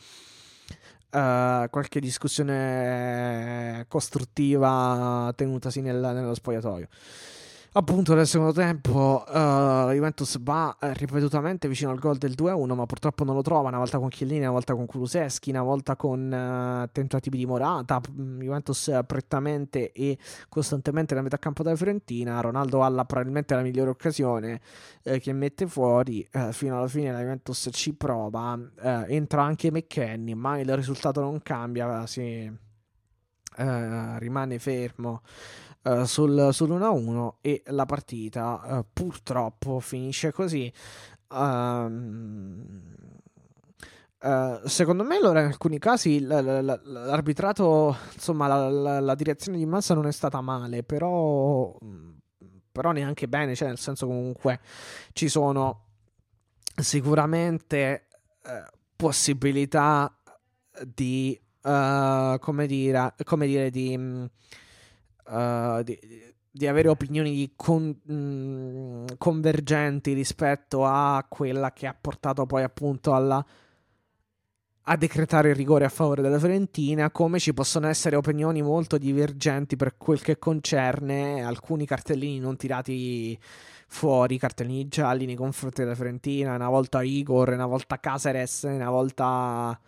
uh, 1.12 1.70
qualche 1.70 2.00
discussione 2.00 3.86
costruttiva 3.88 5.32
tenutasi 5.36 5.82
nel, 5.82 5.98
nello 6.00 6.34
spogliatoio. 6.34 6.88
Appunto 7.72 8.16
nel 8.16 8.26
secondo 8.26 8.52
tempo 8.52 9.24
uh, 9.28 9.32
la 9.32 9.92
Juventus 9.94 10.42
va 10.42 10.76
uh, 10.82 10.88
ripetutamente 10.94 11.68
vicino 11.68 11.92
al 11.92 12.00
gol 12.00 12.18
del 12.18 12.34
2-1 12.36 12.74
ma 12.74 12.88
purtroppo 12.88 13.24
non 13.24 13.36
lo 13.36 13.44
trova, 13.44 13.68
una 13.68 13.78
volta 13.78 14.00
con 14.00 14.10
Chiellini, 14.10 14.40
una 14.40 14.50
volta 14.50 14.74
con 14.74 14.88
Kuluseschi, 14.88 15.52
una 15.52 15.62
volta 15.62 15.96
con 15.96 16.32
uh, 16.32 16.90
tentativi 16.92 17.38
di 17.38 17.46
Morata, 17.46 18.02
mm, 18.10 18.40
Juventus 18.40 19.00
prettamente 19.06 19.92
e 19.92 20.18
costantemente 20.50 21.14
nella 21.14 21.26
metà 21.26 21.38
campo 21.38 21.62
della 21.62 21.76
Fiorentina, 21.76 22.42
Ronaldo 22.42 22.82
ha 22.82 22.90
la, 22.90 23.06
probabilmente 23.06 23.54
la 23.54 23.62
migliore 23.62 23.92
occasione 23.92 24.62
eh, 25.04 25.20
che 25.20 25.32
mette 25.32 25.68
fuori, 25.68 26.28
fino 26.50 26.76
alla 26.76 26.88
fine 26.88 27.12
la 27.12 27.20
Juventus 27.20 27.70
ci 27.72 27.94
prova, 27.94 28.58
entra 29.08 29.44
anche 29.44 29.72
McKenny 29.72 30.34
ma 30.34 30.58
il 30.58 30.76
risultato 30.76 31.22
non 31.22 31.40
cambia, 31.44 32.08
si, 32.08 32.52
rimane 33.56 34.58
fermo. 34.58 35.22
Uh, 35.82 36.04
sul, 36.04 36.50
sull'1-1 36.52 37.36
e 37.40 37.64
la 37.68 37.86
partita 37.86 38.60
uh, 38.66 38.86
purtroppo 38.92 39.80
finisce 39.80 40.34
così. 40.34 40.70
Uh, 41.30 42.68
secondo 44.66 45.06
me 45.06 45.16
allora 45.16 45.40
in 45.40 45.46
alcuni 45.46 45.80
casi 45.80 46.20
l- 46.20 46.28
l- 46.28 46.82
l'arbitrato 46.84 47.96
insomma 48.14 48.48
la-, 48.48 49.00
la, 49.00 49.16
direzione 49.16 49.58
di 49.58 49.66
massa 49.66 49.94
non 49.94 50.06
è 50.06 50.12
stata 50.12 50.42
male 50.42 50.84
però, 50.84 51.74
però 52.72 52.92
neanche 52.92 53.30
bene 53.30 53.56
cioè 53.56 53.70
nel 53.70 53.78
senso 53.78 54.06
comunque 54.08 54.60
ci 55.14 55.30
sono 55.30 55.86
sicuramente 56.76 58.08
possibilità 58.98 60.14
di 60.84 61.40
come 61.62 62.68
dire, 62.68 63.16
come 63.24 63.48
dire 63.48 63.70
di 63.70 64.30
uh, 65.30 65.84
di, 65.84 65.98
di, 66.52 66.68
avere 66.68 66.90
opinioni 66.90 67.54
con, 67.56 67.98
mh, 68.04 68.14
mm, 68.14 69.06
convergenti 69.18 70.14
rispetto 70.14 70.86
a 70.86 71.26
quella 71.28 71.72
che 71.74 71.88
ha 71.88 71.96
portato 72.00 72.46
poi 72.46 72.64
appunto 72.64 73.14
alla 73.14 73.46
a 74.92 74.98
decretare 74.98 75.50
il 75.50 75.56
rigore 75.56 75.86
a 75.86 75.90
favore 75.90 76.24
della 76.24 76.40
Fiorentina, 76.40 77.12
come 77.12 77.38
ci 77.38 77.54
possono 77.54 77.88
essere 77.88 78.16
opinioni 78.16 78.64
molto 78.64 78.98
divergenti 78.98 79.76
per 79.76 79.98
quel 79.98 80.20
che 80.20 80.40
concerne 80.40 81.44
alcuni 81.44 81.86
cartellini 81.86 82.40
non 82.40 82.58
tirati 82.58 83.38
fuori, 83.88 84.40
cartellini 84.40 84.88
gialli 84.88 85.28
nei 85.28 85.36
confronti 85.36 85.82
della 85.82 85.94
Fiorentina, 85.94 86.56
una 86.56 86.70
volta 86.70 87.04
Igor, 87.04 87.50
una 87.50 87.68
volta 87.68 88.00
Caceres, 88.00 88.64
una 88.64 88.90
volta 88.90 89.80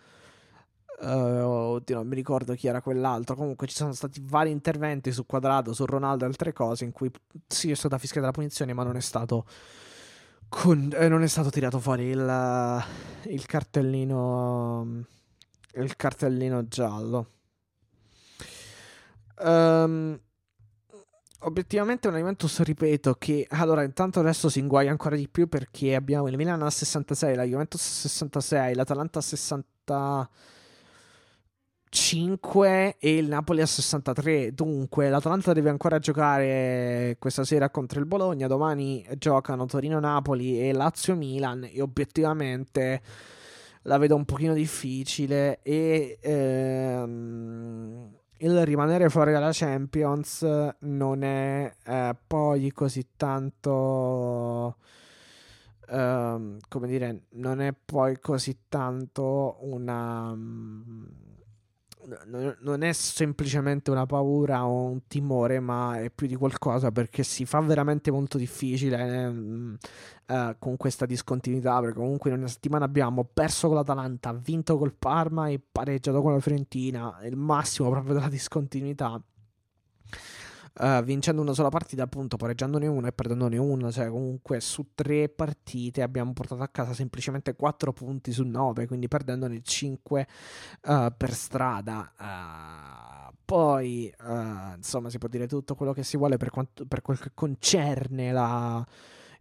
Uh, 1.00 1.74
oddio, 1.74 1.96
non 1.96 2.06
mi 2.06 2.14
ricordo 2.14 2.54
chi 2.54 2.68
era 2.68 2.80
quell'altro. 2.80 3.34
Comunque 3.34 3.66
ci 3.66 3.74
sono 3.74 3.92
stati 3.92 4.22
vari 4.24 4.50
interventi 4.50 5.10
su 5.12 5.26
Quadrado, 5.26 5.72
su 5.72 5.84
Ronaldo 5.84 6.24
e 6.24 6.28
altre 6.28 6.52
cose 6.52 6.84
in 6.84 6.92
cui 6.92 7.10
sì 7.46 7.70
è 7.70 7.74
stata 7.74 7.98
fischiata 7.98 8.26
la 8.26 8.32
punizione, 8.32 8.72
ma 8.72 8.84
non 8.84 8.96
è 8.96 9.00
stato. 9.00 9.46
Con, 10.48 10.90
eh, 10.94 11.08
non 11.08 11.22
è 11.22 11.26
stato 11.28 11.48
tirato 11.50 11.78
fuori 11.78 12.04
il, 12.04 12.84
il 13.24 13.46
cartellino. 13.46 15.04
Il 15.74 15.96
cartellino 15.96 16.68
giallo. 16.68 17.30
Um, 19.38 20.18
obiettivamente 21.40 22.08
un 22.08 22.14
Juventus 22.14 22.60
ripeto 22.60 23.14
che 23.14 23.46
allora 23.50 23.82
intanto 23.82 24.20
adesso 24.20 24.48
si 24.48 24.60
inguaia 24.60 24.90
ancora 24.90 25.16
di 25.16 25.28
più 25.28 25.48
perché 25.48 25.94
abbiamo 25.94 26.28
il 26.28 26.36
Milan 26.36 26.62
a 26.62 26.70
66 26.70 27.34
la 27.34 27.44
Juventus 27.44 27.80
a 27.80 28.08
66 28.08 28.74
l'Atalanta 28.74 29.18
a 29.18 29.22
60 29.22 30.30
5 31.94 32.96
e 32.98 33.16
il 33.18 33.28
Napoli 33.28 33.60
a 33.60 33.66
63. 33.66 34.54
Dunque, 34.54 35.10
l'Atalanta 35.10 35.52
deve 35.52 35.68
ancora 35.68 35.98
giocare 35.98 37.16
questa 37.18 37.44
sera 37.44 37.68
contro 37.68 38.00
il 38.00 38.06
Bologna. 38.06 38.46
Domani 38.46 39.06
giocano 39.18 39.66
Torino-Napoli 39.66 40.58
e 40.58 40.72
Lazio-Milan. 40.72 41.68
E 41.70 41.82
obiettivamente 41.82 43.02
la 43.82 43.98
vedo 43.98 44.16
un 44.16 44.24
pochino 44.24 44.54
difficile. 44.54 45.60
E 45.60 46.16
ehm, 46.22 48.08
il 48.38 48.64
rimanere 48.64 49.10
fuori 49.10 49.32
dalla 49.32 49.50
Champions 49.52 50.46
non 50.78 51.22
è 51.22 51.74
eh, 51.84 52.16
poi 52.26 52.72
così 52.72 53.06
tanto. 53.18 54.76
Uh, 55.88 56.56
come 56.68 56.86
dire, 56.86 57.24
non 57.32 57.60
è 57.60 57.74
poi 57.84 58.18
così 58.18 58.60
tanto 58.70 59.58
una 59.60 60.34
non 62.60 62.82
è 62.82 62.92
semplicemente 62.92 63.90
una 63.90 64.06
paura 64.06 64.66
o 64.66 64.84
un 64.84 65.06
timore, 65.06 65.60
ma 65.60 66.00
è 66.00 66.10
più 66.10 66.26
di 66.26 66.34
qualcosa 66.34 66.90
perché 66.90 67.22
si 67.22 67.44
fa 67.44 67.60
veramente 67.60 68.10
molto 68.10 68.38
difficile 68.38 69.78
eh, 70.26 70.34
eh, 70.34 70.56
con 70.58 70.76
questa 70.76 71.06
discontinuità. 71.06 71.80
Perché 71.80 71.98
comunque 71.98 72.30
in 72.30 72.38
una 72.38 72.48
settimana 72.48 72.84
abbiamo 72.84 73.24
perso 73.24 73.68
con 73.68 73.76
l'Atalanta, 73.76 74.32
vinto 74.32 74.78
col 74.78 74.94
Parma 74.94 75.48
e 75.48 75.60
pareggiato 75.60 76.22
con 76.22 76.32
la 76.32 76.40
Fiorentina. 76.40 77.18
Il 77.24 77.36
massimo 77.36 77.90
proprio 77.90 78.14
della 78.14 78.28
discontinuità 78.28 79.20
uh, 80.80 81.02
vincendo 81.02 81.42
una 81.42 81.52
sola 81.52 81.68
partita, 81.68 82.02
appunto, 82.02 82.36
pareggiandone 82.36 82.86
una 82.86 83.08
e 83.08 83.12
perdendone 83.12 83.56
una. 83.56 83.90
Cioè, 83.90 84.08
comunque 84.08 84.60
su 84.60 84.88
tre 84.94 85.28
partite 85.28 86.02
abbiamo 86.02 86.32
portato 86.32 86.62
a 86.62 86.68
casa 86.68 86.94
semplicemente 86.94 87.54
4 87.54 87.92
punti 87.92 88.32
su 88.32 88.44
9, 88.44 88.86
quindi 88.86 89.08
perdendone 89.08 89.60
5 89.62 90.26
uh, 90.86 90.90
eh, 90.90 91.12
per 91.16 91.32
strada. 91.32 92.12
Uh, 92.18 93.34
poi, 93.44 94.12
insomma, 94.76 95.10
si 95.10 95.18
può 95.18 95.28
dire 95.28 95.46
tutto 95.46 95.74
quello 95.74 95.92
che 95.92 96.02
si 96.02 96.16
vuole 96.16 96.36
per, 96.36 96.50
quanto, 96.50 96.86
per 96.86 97.02
quel 97.02 97.18
che 97.18 97.30
concerne 97.34 98.32
la 98.32 98.86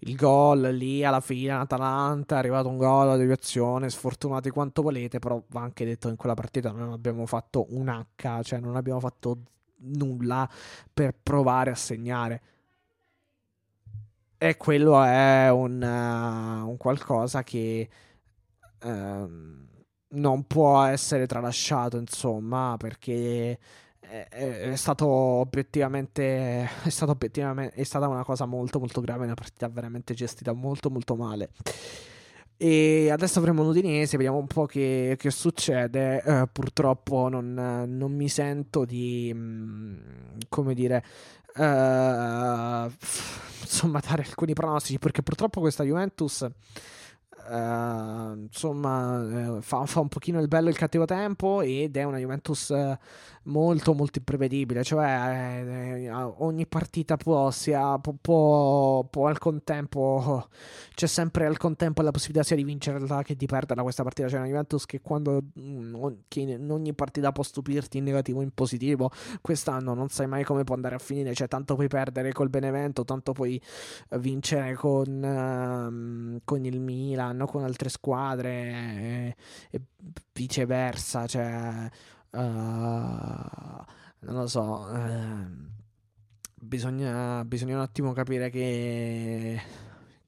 il 0.03 0.15
gol 0.15 0.61
lì 0.61 1.03
alla 1.03 1.19
fine 1.19 1.51
Atalanta 1.51 2.35
è 2.35 2.37
arrivato 2.39 2.67
un 2.67 2.77
gol 2.77 3.07
la 3.07 3.17
deviazione 3.17 3.89
sfortunati 3.89 4.49
quanto 4.49 4.81
volete 4.81 5.19
però 5.19 5.41
va 5.49 5.61
anche 5.61 5.85
detto 5.85 6.09
in 6.09 6.15
quella 6.15 6.33
partita 6.33 6.71
non 6.71 6.91
abbiamo 6.91 7.25
fatto 7.25 7.67
un 7.69 7.87
H 7.87 8.41
cioè 8.41 8.59
non 8.59 8.75
abbiamo 8.75 8.99
fatto 8.99 9.37
nulla 9.81 10.49
per 10.93 11.15
provare 11.21 11.71
a 11.71 11.75
segnare. 11.75 12.41
E 14.37 14.57
quello 14.57 15.01
è 15.03 15.51
un, 15.51 15.81
uh, 15.81 16.67
un 16.67 16.77
qualcosa 16.77 17.43
che 17.43 17.89
uh, 18.83 19.29
non 20.07 20.43
può 20.47 20.83
essere 20.83 21.27
tralasciato, 21.27 21.97
insomma, 21.97 22.75
perché 22.77 23.59
è, 23.99 24.27
è, 24.71 24.75
stato 24.75 25.05
obiettivamente 25.07 26.63
è, 26.83 26.89
stato 26.89 27.11
obiettivamente 27.11 27.75
è 27.75 27.83
stata 27.83 28.07
una 28.07 28.23
cosa 28.23 28.45
molto 28.45 28.79
molto 28.79 28.99
grave, 28.99 29.25
una 29.25 29.35
partita 29.35 29.69
veramente 29.69 30.13
gestita 30.13 30.53
molto 30.53 30.89
molto 30.89 31.15
male. 31.15 31.51
E 32.63 33.09
adesso 33.09 33.39
avremo 33.39 33.63
l'Udinese, 33.63 34.17
vediamo 34.17 34.37
un 34.37 34.45
po' 34.45 34.67
che, 34.67 35.15
che 35.17 35.31
succede. 35.31 36.21
Uh, 36.23 36.47
purtroppo 36.51 37.27
non, 37.27 37.55
non, 37.55 38.15
mi 38.15 38.29
sento 38.29 38.85
di, 38.85 39.31
mm, 39.33 39.97
come 40.47 40.75
dire, 40.75 41.03
uh, 41.55 42.91
insomma, 43.61 43.99
dare 43.99 44.25
alcuni 44.27 44.53
pronostici, 44.53 44.99
perché 44.99 45.23
purtroppo 45.23 45.59
questa 45.59 45.83
Juventus 45.83 46.47
Uh, 47.49 48.35
insomma, 48.43 49.19
uh, 49.19 49.61
fa, 49.61 49.85
fa, 49.85 49.99
un 49.99 50.07
pochino 50.07 50.39
il 50.39 50.47
bello 50.47 50.67
e 50.67 50.71
il 50.71 50.77
cattivo 50.77 51.05
tempo 51.05 51.61
ed 51.61 51.97
è 51.97 52.03
una 52.03 52.17
Juventus 52.17 52.69
uh, 52.69 52.95
molto 53.43 53.93
molto 53.93 54.19
imprevedibile, 54.19 54.83
cioè 54.83 56.11
ogni 56.37 56.67
partita 56.67 57.17
può, 57.17 57.49
sia, 57.49 57.97
può, 57.97 58.13
può, 58.21 59.03
può, 59.05 59.27
al 59.27 59.39
contempo, 59.39 60.47
c'è 60.93 61.07
sempre 61.07 61.45
al 61.45 61.57
contempo 61.57 62.01
la 62.01 62.11
possibilità 62.11 62.45
sia 62.45 62.55
di 62.55 62.63
vincerla 62.63 63.23
che 63.23 63.35
di 63.35 63.47
perderla 63.47 63.81
questa 63.81 64.03
partita, 64.03 64.27
c'è 64.27 64.37
una 64.37 64.45
Juventus 64.45 64.85
che 64.85 65.01
quando 65.01 65.41
mm, 65.59 66.05
che 66.27 66.41
in 66.41 66.69
ogni 66.69 66.93
partita 66.93 67.31
può 67.31 67.43
stupirti 67.43 67.97
in 67.97 68.03
negativo 68.03 68.39
o 68.39 68.41
in 68.43 68.51
positivo, 68.53 69.11
quest'anno 69.41 69.93
non 69.93 70.09
sai 70.09 70.27
mai 70.27 70.43
come 70.43 70.63
può 70.63 70.75
andare 70.75 70.95
a 70.95 70.99
finire, 70.99 71.33
cioè 71.33 71.47
tanto 71.47 71.75
puoi 71.75 71.87
perdere 71.87 72.31
col 72.33 72.49
Benevento, 72.49 73.03
tanto 73.03 73.31
puoi 73.31 73.59
vincere 74.17 74.75
con, 74.75 75.23
ehm, 75.23 76.41
con 76.43 76.63
il 76.65 76.79
Milan 76.79 77.30
fanno 77.31 77.45
con 77.45 77.63
altre 77.63 77.89
squadre 77.89 78.51
e, 78.51 79.35
e 79.71 79.81
viceversa, 80.33 81.25
cioè 81.25 81.89
uh, 82.31 82.39
non 82.39 83.85
lo 84.19 84.47
so, 84.47 84.87
uh, 84.91 85.45
bisogna, 86.55 87.43
bisogna 87.45 87.75
un 87.75 87.81
attimo 87.81 88.11
capire 88.13 88.49
che 88.49 89.61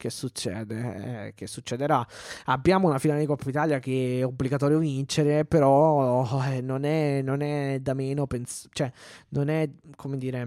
che 0.03 0.09
succede, 0.09 1.27
eh, 1.27 1.33
che 1.33 1.47
succederà. 1.47 2.05
Abbiamo 2.45 2.89
una 2.89 2.99
finale 2.99 3.21
di 3.21 3.25
Coppa 3.25 3.47
Italia 3.47 3.79
che 3.79 4.19
è 4.19 4.25
obbligatorio 4.25 4.79
vincere, 4.79 5.45
però 5.45 6.27
eh, 6.43 6.59
non, 6.59 6.83
è, 6.83 7.21
non, 7.21 7.39
è, 7.39 7.79
da 7.79 7.93
meno, 7.93 8.27
pens- 8.27 8.67
cioè 8.73 8.91
non 9.29 9.47
è 9.47 9.69
come 9.95 10.17
dire, 10.17 10.41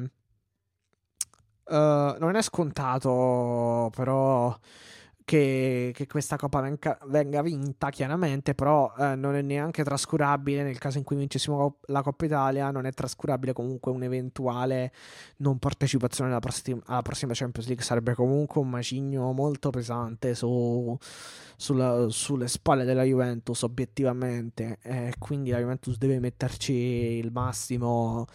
uh, 1.65 1.75
non 2.19 2.37
è 2.37 2.43
scontato, 2.43 3.91
però 3.95 4.55
che, 5.27 5.91
che 5.93 6.07
questa 6.07 6.37
Coppa 6.37 6.61
venga, 6.61 6.97
venga, 7.07 7.43
vinta, 7.43 7.91
chiaramente, 7.91 8.55
però 8.55 8.95
eh, 8.97 9.17
non 9.17 9.35
è 9.35 9.43
neanche 9.43 9.83
trascurabile 9.83 10.63
nel 10.63 10.79
caso 10.79 10.99
in 10.99 11.05
cui 11.05 11.17
vincessimo 11.17 11.79
la 11.87 12.01
Coppa 12.03 12.27
Italia, 12.27 12.71
non 12.71 12.87
è 12.87 12.93
trascurabile 12.93 13.53
comunque 13.53 13.91
un'eventuale 13.91 14.93
non 15.39 15.59
partecipazione 15.59 16.31
alla 16.31 16.39
prossima, 16.39 16.81
alla 16.87 17.03
prossima 17.03 17.33
Champions 17.35 17.67
League, 17.67 17.85
sarebbe 17.85 18.15
comunque 18.15 18.61
un 18.61 18.71
macigno 18.71 19.33
molto 19.33 19.71
pesante 19.71 20.37
su, 20.37 20.97
sulla, 21.57 22.07
sulle 22.09 22.47
spalle 22.47 22.85
della 22.85 23.03
Juventus, 23.03 23.63
obiettivamente, 23.63 24.79
eh, 24.83 25.13
quindi 25.19 25.51
la 25.51 25.59
Juventus 25.59 25.99
deve 25.99 26.21
metterci 26.21 26.73
il 26.73 27.33
massimo. 27.33 28.27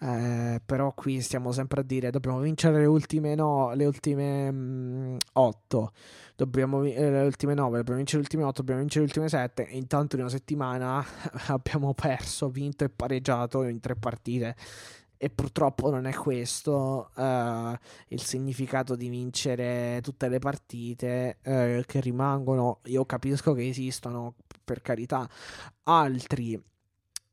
Eh, 0.00 0.60
però 0.64 0.92
qui 0.92 1.20
stiamo 1.20 1.52
sempre 1.52 1.80
a 1.80 1.84
dire 1.84 2.10
dobbiamo 2.10 2.40
vincere 2.40 2.80
le 2.80 2.86
ultime 2.86 3.34
no, 3.36 3.72
le 3.74 3.86
ultime 3.86 4.50
mh, 4.50 5.16
8 5.32 5.92
dobbiamo 6.36 6.82
eh, 6.82 7.10
le 7.10 7.22
ultime 7.22 7.54
9, 7.54 7.76
dobbiamo 7.76 7.98
vincere 7.98 8.18
le 8.18 8.24
ultime 8.24 8.42
8, 8.42 8.60
dobbiamo 8.60 8.80
vincere 8.80 9.04
le 9.04 9.10
ultime 9.10 9.28
7 9.28 9.68
e 9.68 9.76
intanto 9.76 10.16
in 10.16 10.22
una 10.22 10.30
settimana 10.30 11.04
abbiamo 11.48 11.94
perso, 11.94 12.48
vinto 12.48 12.84
e 12.84 12.90
pareggiato 12.90 13.62
in 13.62 13.80
tre 13.80 13.94
partite 13.94 14.56
e 15.16 15.30
purtroppo 15.30 15.90
non 15.90 16.06
è 16.06 16.12
questo 16.12 17.10
uh, 17.14 17.72
il 18.08 18.20
significato 18.20 18.96
di 18.96 19.08
vincere 19.08 20.00
tutte 20.02 20.28
le 20.28 20.38
partite 20.38 21.38
uh, 21.44 21.80
che 21.86 22.00
rimangono. 22.00 22.80
Io 22.86 23.06
capisco 23.06 23.54
che 23.54 23.66
esistono, 23.66 24.34
per 24.62 24.82
carità, 24.82 25.26
altri 25.84 26.62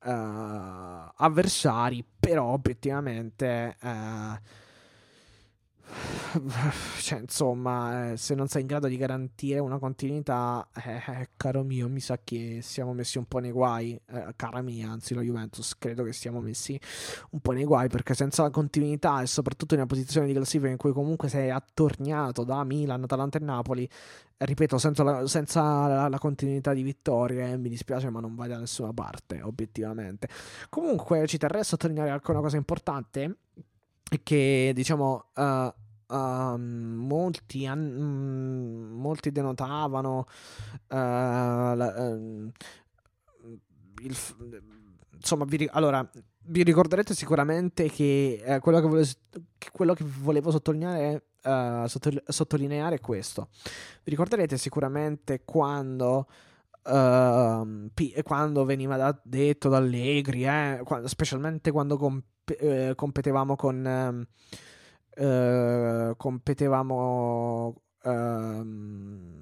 avversari, 0.04 2.04
però 2.20 2.46
obiettivamente 2.46 3.76
cioè, 7.02 7.20
insomma, 7.20 8.12
eh, 8.12 8.18
se 8.18 8.36
non 8.36 8.48
sei 8.48 8.62
in 8.62 8.68
grado 8.68 8.88
di 8.88 8.98
garantire 8.98 9.60
una 9.60 9.78
continuità, 9.78 10.68
eh, 10.86 10.96
eh, 10.96 11.30
caro 11.36 11.64
mio, 11.64 11.90
mi 11.90 12.00
sa 12.00 12.20
che 12.24 12.60
siamo 12.62 12.94
messi 12.94 13.18
un 13.18 13.26
po' 13.26 13.40
nei 13.40 13.52
guai. 13.52 14.00
Eh, 14.08 14.34
cara 14.36 14.62
mia, 14.62 14.90
anzi, 14.90 15.14
la 15.14 15.22
Juventus, 15.22 15.78
credo 15.78 16.04
che 16.04 16.14
siamo 16.14 16.40
messi 16.40 16.80
un 17.32 17.40
po' 17.40 17.52
nei 17.52 17.66
guai 17.66 17.90
perché 17.90 18.14
senza 18.14 18.44
la 18.44 18.50
continuità 18.50 19.22
e 19.22 19.28
soprattutto 19.28 19.74
in 19.74 19.82
una 19.82 19.90
posizione 19.90 20.28
di 20.28 20.34
classifica 20.34 20.70
in 20.72 20.78
cui 20.78 20.94
comunque 20.94 21.28
sei 21.28 21.50
attorniato 21.50 22.44
da 22.44 22.64
Milan, 22.64 23.04
Atalanta 23.04 23.38
e 23.38 23.42
Napoli, 23.42 23.90
ripeto, 24.38 24.78
senza 24.78 25.04
la, 25.04 25.28
senza 25.28 25.88
la, 25.88 26.08
la 26.08 26.20
continuità 26.20 26.74
di 26.74 26.84
vittorie, 26.84 27.58
mi 27.58 27.70
dispiace, 27.70 28.10
ma 28.10 28.20
non 28.20 28.36
vai 28.36 28.48
da 28.48 28.58
nessuna 28.58 28.94
parte, 28.94 29.42
obiettivamente. 29.42 30.28
Comunque, 30.70 31.28
ci 31.28 31.38
terrei 31.38 31.62
a 31.62 31.66
sottolineare 31.66 32.10
anche 32.10 32.32
una 32.32 32.42
cosa 32.42 32.58
importante 32.58 33.36
che 34.24 34.72
diciamo 34.76 35.26
uh, 35.36 35.74
uh, 36.12 36.58
molti, 36.58 37.66
an- 37.66 38.92
molti 38.94 39.32
denotavano 39.32 40.26
uh, 40.90 40.96
la, 40.96 41.96
ehm, 41.96 42.52
il, 44.02 44.18
insomma 45.16 45.46
vi, 45.46 45.68
allora 45.72 46.08
vi 46.44 46.64
ricorderete 46.64 47.14
sicuramente 47.14 47.90
che, 47.90 48.42
eh, 48.44 48.60
quello, 48.60 48.80
che 48.80 48.88
volevo, 48.88 49.10
quello, 49.72 49.94
che 49.94 50.04
volevo 50.06 50.52
sottolineare, 50.52 51.26
sotto, 51.88 52.12
sottolineare 52.28 52.96
è 52.96 53.00
questo. 53.00 53.50
Vi 54.04 54.10
ricorderete 54.12 54.58
sicuramente 54.58 55.44
quando 55.46 56.28
Uh, 56.84 57.92
quando 58.24 58.66
veniva 58.66 58.98
da, 58.98 59.16
detto 59.24 59.70
da 59.70 59.78
Allegri, 59.78 60.46
eh, 60.46 60.82
quando, 60.84 61.08
specialmente 61.08 61.70
quando 61.70 61.96
comp- 61.96 62.26
eh, 62.60 62.94
competevamo 62.96 63.56
con 63.56 64.28
uh, 65.18 66.16
competevamo 66.16 67.82
uh, 68.04 69.42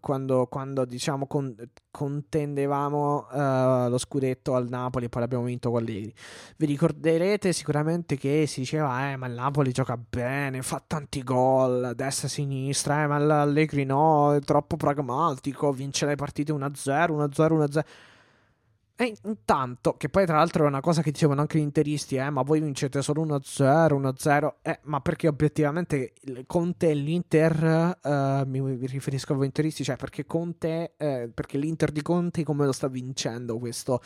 quando, 0.00 0.46
quando, 0.46 0.84
diciamo 0.84 1.26
con, 1.26 1.54
contendevamo 1.90 3.26
uh, 3.30 3.88
lo 3.88 3.98
scudetto 3.98 4.54
al 4.54 4.68
Napoli 4.68 5.06
e 5.06 5.08
poi 5.08 5.22
l'abbiamo 5.22 5.44
vinto 5.44 5.70
con 5.70 5.80
Allegri. 5.80 6.14
Vi 6.56 6.66
ricorderete 6.66 7.52
sicuramente 7.52 8.16
che 8.16 8.46
si 8.46 8.60
diceva: 8.60 9.10
Eh, 9.10 9.16
ma 9.16 9.26
il 9.26 9.34
Napoli 9.34 9.72
gioca 9.72 9.96
bene, 9.96 10.62
fa 10.62 10.82
tanti 10.86 11.22
gol, 11.22 11.92
destra 11.94 12.28
sinistra, 12.28 13.02
eh, 13.02 13.06
ma 13.06 13.18
l'Allegri 13.18 13.84
no, 13.84 14.34
è 14.34 14.40
troppo 14.40 14.76
pragmatico, 14.76 15.72
vince 15.72 16.06
le 16.06 16.16
partite 16.16 16.52
1-0, 16.52 17.10
1-0, 17.10 17.28
1-0. 17.34 17.84
E 18.96 19.12
intanto, 19.24 19.96
che 19.96 20.08
poi 20.08 20.24
tra 20.24 20.36
l'altro 20.36 20.64
è 20.64 20.68
una 20.68 20.80
cosa 20.80 21.02
che 21.02 21.10
dicevano 21.10 21.40
anche 21.40 21.58
gli 21.58 21.62
interisti, 21.62 22.14
eh, 22.14 22.30
ma 22.30 22.42
voi 22.42 22.60
vincete 22.60 23.02
solo 23.02 23.24
1-0, 23.26 23.92
1-0, 23.92 24.54
eh, 24.62 24.78
ma 24.84 25.00
perché 25.00 25.26
obiettivamente 25.26 26.12
Conte 26.46 26.90
e 26.90 26.94
l'Inter, 26.94 27.98
eh, 28.00 28.44
mi, 28.46 28.86
riferisco 28.86 29.32
a 29.32 29.36
voi 29.36 29.46
interisti, 29.46 29.82
cioè 29.82 29.96
perché 29.96 30.24
Conte, 30.26 30.94
eh, 30.96 31.28
perché 31.34 31.58
l'Inter 31.58 31.90
di 31.90 32.02
Conte 32.02 32.44
come 32.44 32.66
lo 32.66 32.70
sta 32.72 32.86
vincendo 32.86 33.58
questo, 33.58 34.00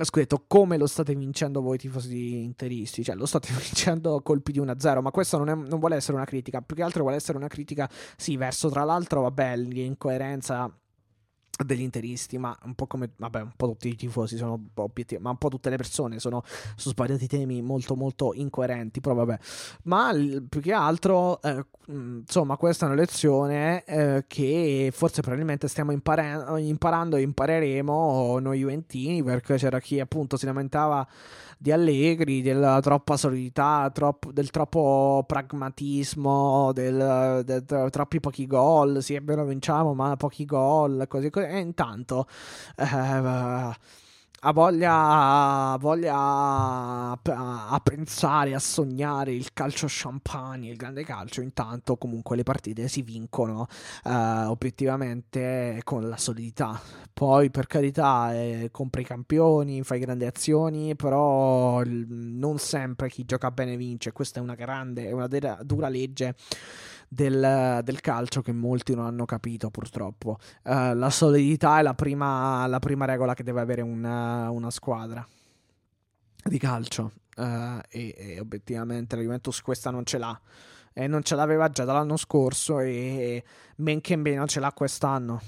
scudetto 0.00 0.46
come 0.48 0.78
lo 0.78 0.88
state 0.88 1.14
vincendo 1.14 1.60
voi 1.60 1.78
tifosi 1.78 2.42
interisti, 2.42 3.04
cioè 3.04 3.14
lo 3.14 3.26
state 3.26 3.52
vincendo 3.54 4.16
a 4.16 4.22
colpi 4.22 4.50
di 4.50 4.60
1-0, 4.60 5.00
ma 5.00 5.12
questo 5.12 5.38
non, 5.38 5.48
è, 5.48 5.54
non, 5.54 5.78
vuole 5.78 5.94
essere 5.94 6.16
una 6.16 6.26
critica, 6.26 6.60
più 6.60 6.74
che 6.74 6.82
altro 6.82 7.02
vuole 7.02 7.16
essere 7.16 7.38
una 7.38 7.46
critica, 7.46 7.88
sì, 8.16 8.36
verso 8.36 8.68
tra 8.68 8.82
l'altro, 8.82 9.22
vabbè, 9.22 9.56
l'incoerenza 9.58 10.76
degli 11.64 11.82
interisti, 11.82 12.38
ma 12.38 12.56
un 12.64 12.74
po' 12.74 12.86
come 12.86 13.10
vabbè, 13.16 13.40
un 13.42 13.52
po' 13.56 13.68
tutti 13.68 13.88
i 13.88 13.96
tifosi 13.96 14.36
sono 14.36 14.60
obiettivi, 14.74 15.20
ma 15.22 15.30
un 15.30 15.38
po' 15.38 15.48
tutte 15.48 15.70
le 15.70 15.76
persone 15.76 16.18
sono 16.18 16.42
su 16.76 16.90
svariati 16.90 17.26
temi 17.26 17.62
molto 17.62 17.96
molto 17.96 18.32
incoerenti, 18.34 19.00
però 19.00 19.14
vabbè. 19.14 19.38
Ma 19.84 20.12
più 20.48 20.60
che 20.60 20.72
altro 20.72 21.40
eh, 21.42 21.64
insomma, 21.88 22.56
questa 22.56 22.86
è 22.86 22.88
una 22.88 22.98
lezione 22.98 23.84
eh, 23.84 24.24
che 24.26 24.90
forse 24.92 25.20
probabilmente 25.20 25.68
stiamo 25.68 25.92
impara- 25.92 26.58
imparando 26.58 27.16
e 27.16 27.22
impareremo 27.22 28.38
noi 28.38 28.60
Juventini, 28.60 29.22
perché 29.22 29.56
c'era 29.56 29.80
chi 29.80 30.00
appunto 30.00 30.36
si 30.36 30.46
lamentava 30.46 31.06
di 31.62 31.70
Allegri, 31.70 32.42
della 32.42 32.80
troppa 32.80 33.16
solidità, 33.16 33.88
troppo, 33.94 34.32
del 34.32 34.50
troppo 34.50 35.24
pragmatismo, 35.24 36.72
del, 36.72 37.42
del, 37.44 37.62
del, 37.62 37.90
troppi 37.90 38.18
pochi 38.18 38.48
gol. 38.48 39.00
Sì, 39.00 39.14
è 39.14 39.22
vero, 39.22 39.44
vinciamo, 39.44 39.94
ma 39.94 40.16
pochi 40.16 40.44
gol, 40.44 41.04
così, 41.06 41.30
così. 41.30 41.46
E 41.52 41.58
intanto. 41.58 42.26
Eh, 42.76 43.76
ha 44.44 44.52
voglia, 44.52 45.76
voglia 45.78 46.16
a, 46.16 47.80
pensare, 47.80 48.54
a 48.54 48.58
sognare 48.58 49.32
il 49.32 49.52
calcio 49.52 49.86
champagne, 49.88 50.68
il 50.68 50.76
grande 50.76 51.04
calcio, 51.04 51.42
intanto 51.42 51.96
comunque 51.96 52.34
le 52.34 52.42
partite 52.42 52.88
si 52.88 53.02
vincono 53.02 53.68
eh, 54.04 54.10
obiettivamente 54.10 55.80
con 55.84 56.08
la 56.08 56.16
solidità. 56.16 56.80
Poi 57.12 57.50
per 57.50 57.68
carità 57.68 58.34
eh, 58.34 58.70
compri 58.72 59.02
i 59.02 59.04
campioni, 59.04 59.84
fai 59.84 60.00
grandi 60.00 60.24
azioni, 60.24 60.96
però 60.96 61.82
non 61.84 62.58
sempre 62.58 63.08
chi 63.10 63.24
gioca 63.24 63.52
bene 63.52 63.76
vince, 63.76 64.10
questa 64.10 64.40
è 64.40 64.42
una 64.42 64.56
grande, 64.56 65.06
è 65.06 65.12
una 65.12 65.28
dura 65.62 65.88
legge 65.88 66.34
del, 67.12 67.80
del, 67.84 68.00
calcio 68.00 68.40
che 68.40 68.52
molti 68.52 68.94
non 68.94 69.04
hanno 69.04 69.26
capito 69.26 69.68
purtroppo. 69.68 70.38
Uh, 70.62 70.94
la 70.94 71.10
solidità 71.10 71.78
è 71.78 71.82
la 71.82 71.92
prima, 71.92 72.66
la 72.66 72.78
prima, 72.78 73.04
regola 73.04 73.34
che 73.34 73.42
deve 73.42 73.60
avere 73.60 73.82
una, 73.82 74.48
una 74.48 74.70
squadra 74.70 75.26
di 76.42 76.58
calcio. 76.58 77.12
Uh, 77.36 77.80
e, 77.90 78.14
e, 78.16 78.40
obiettivamente 78.40 79.16
la 79.16 79.22
Juventus 79.22 79.60
questa 79.60 79.90
non 79.90 80.06
ce 80.06 80.16
l'ha. 80.16 80.40
E 80.94 81.06
non 81.06 81.22
ce 81.22 81.34
l'aveva 81.34 81.68
già 81.68 81.84
dall'anno 81.84 82.16
scorso 82.16 82.80
e 82.80 83.44
men 83.76 84.00
che 84.00 84.16
meno 84.16 84.46
ce 84.46 84.60
l'ha 84.60 84.72
quest'anno. 84.72 85.40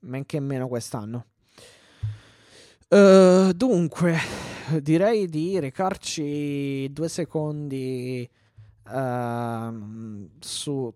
Men 0.00 0.24
che 0.24 0.38
meno 0.38 0.68
quest'anno. 0.68 1.26
Uh, 2.88 3.52
dunque 3.52 4.18
direi 4.80 5.26
di 5.26 5.58
recarci 5.58 6.92
due 6.92 7.08
secondi 7.08 8.28
uh, 8.84 10.30
su, 10.40 10.94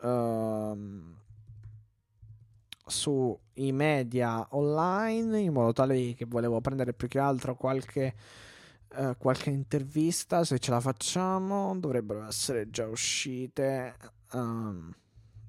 uh, 0.00 0.78
sui 2.86 3.72
media 3.72 4.46
online 4.50 5.40
in 5.40 5.52
modo 5.52 5.72
tale 5.72 6.14
che 6.14 6.24
volevo 6.26 6.60
prendere 6.60 6.92
più 6.92 7.08
che 7.08 7.18
altro 7.18 7.54
qualche, 7.54 8.14
uh, 8.96 9.16
qualche 9.18 9.50
intervista 9.50 10.44
se 10.44 10.58
ce 10.58 10.70
la 10.70 10.80
facciamo. 10.80 11.76
Dovrebbero 11.78 12.26
essere 12.26 12.70
già 12.70 12.86
uscite 12.86 13.96
um, 14.32 14.92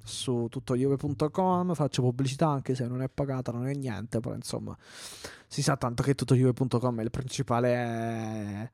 su 0.03 0.47
tuttojuve.com 0.49 1.73
faccio 1.73 2.01
pubblicità 2.01 2.47
anche 2.47 2.73
se 2.75 2.87
non 2.87 3.01
è 3.01 3.09
pagata 3.09 3.51
non 3.51 3.67
è 3.67 3.73
niente 3.73 4.19
però 4.19 4.33
insomma 4.33 4.75
si 5.47 5.61
sa 5.61 5.77
tanto 5.77 6.01
che 6.01 6.15
tuttojuve.com 6.15 6.99
è 6.99 7.03
il 7.03 7.11
principale 7.11 8.71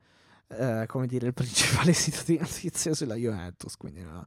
eh, 0.48 0.84
come 0.86 1.06
dire, 1.06 1.26
il 1.26 1.34
principale 1.34 1.92
sito 1.94 2.22
di 2.24 2.38
notizie 2.38 2.94
sulla 2.94 3.14
Juventus, 3.14 3.76
quindi 3.76 4.02
no, 4.02 4.26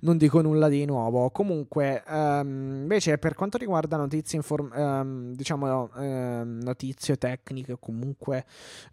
non 0.00 0.18
dico 0.18 0.40
nulla 0.42 0.68
di 0.68 0.84
nuovo. 0.84 1.30
Comunque, 1.30 2.02
um, 2.06 2.80
invece, 2.82 3.16
per 3.18 3.34
quanto 3.34 3.56
riguarda 3.56 3.96
notizie, 3.96 4.36
inform- 4.36 4.72
um, 4.74 5.34
diciamo, 5.34 5.90
um, 5.94 6.60
notizie 6.62 7.16
tecniche, 7.16 7.76
comunque, 7.80 8.44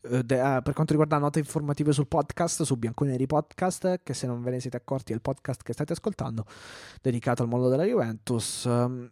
uh, 0.04 0.22
de- 0.22 0.40
uh, 0.40 0.62
per 0.62 0.74
quanto 0.74 0.94
riguarda 0.94 1.18
note 1.18 1.40
informative 1.40 1.92
sul 1.92 2.08
podcast, 2.08 2.64
su 2.64 2.78
Bianconeri 2.78 3.26
Podcast, 3.26 4.00
che 4.04 4.14
se 4.14 4.26
non 4.26 4.42
ve 4.42 4.52
ne 4.52 4.60
siete 4.62 4.78
accorti 4.78 5.12
è 5.12 5.16
il 5.16 5.22
podcast 5.22 5.64
che 5.64 5.74
state 5.74 5.92
ascoltando, 5.94 6.46
dedicato 7.02 7.44
al 7.44 7.50
mondo 7.50 7.68
della 7.68 7.84
Juventus. 7.84 8.64
Uh, 8.64 9.10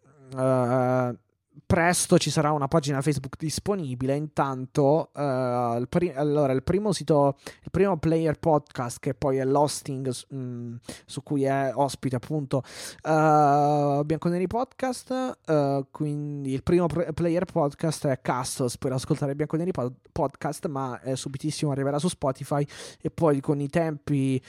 presto 1.66 2.18
ci 2.18 2.30
sarà 2.30 2.52
una 2.52 2.68
pagina 2.68 3.02
Facebook 3.02 3.36
disponibile. 3.38 4.16
Intanto, 4.16 5.10
uh, 5.14 5.78
il, 5.78 5.88
pri- 5.90 6.14
allora, 6.14 6.54
il 6.54 6.64
primo 6.64 6.92
sito, 6.92 7.38
il 7.64 7.72
primo 7.72 7.98
player 7.98 8.38
podcast, 8.38 9.00
che 9.00 9.14
poi 9.14 9.38
è 9.38 9.46
l'hosting 9.46 10.12
mh, 10.30 10.38
mm, 10.38 10.76
su 11.06 11.24
cui 11.24 11.44
è 11.44 11.72
ospite, 11.74 12.16
appunto, 12.16 12.64
uh, 13.04 14.04
Bianconeri 14.04 14.48
Podcast. 14.48 15.38
Uh, 15.48 15.86
quindi 15.92 16.54
il 16.54 16.64
primo 16.64 16.88
pre- 16.88 17.14
player 17.14 17.46
podcast 17.46 18.08
è 18.08 18.20
Castos 18.22 18.78
per 18.78 18.92
ascoltare 18.92 19.36
Bianconeri 19.36 19.72
pod- 19.72 19.94
Podcast, 20.12 20.68
ma 20.68 21.00
subitissimo 21.14 21.72
arriverà 21.72 22.00
su 22.00 22.08
Spotify. 22.08 22.66
E 23.02 23.10
poi 23.10 23.40
con 23.40 23.60
i 23.62 23.70
tempi 23.70 24.42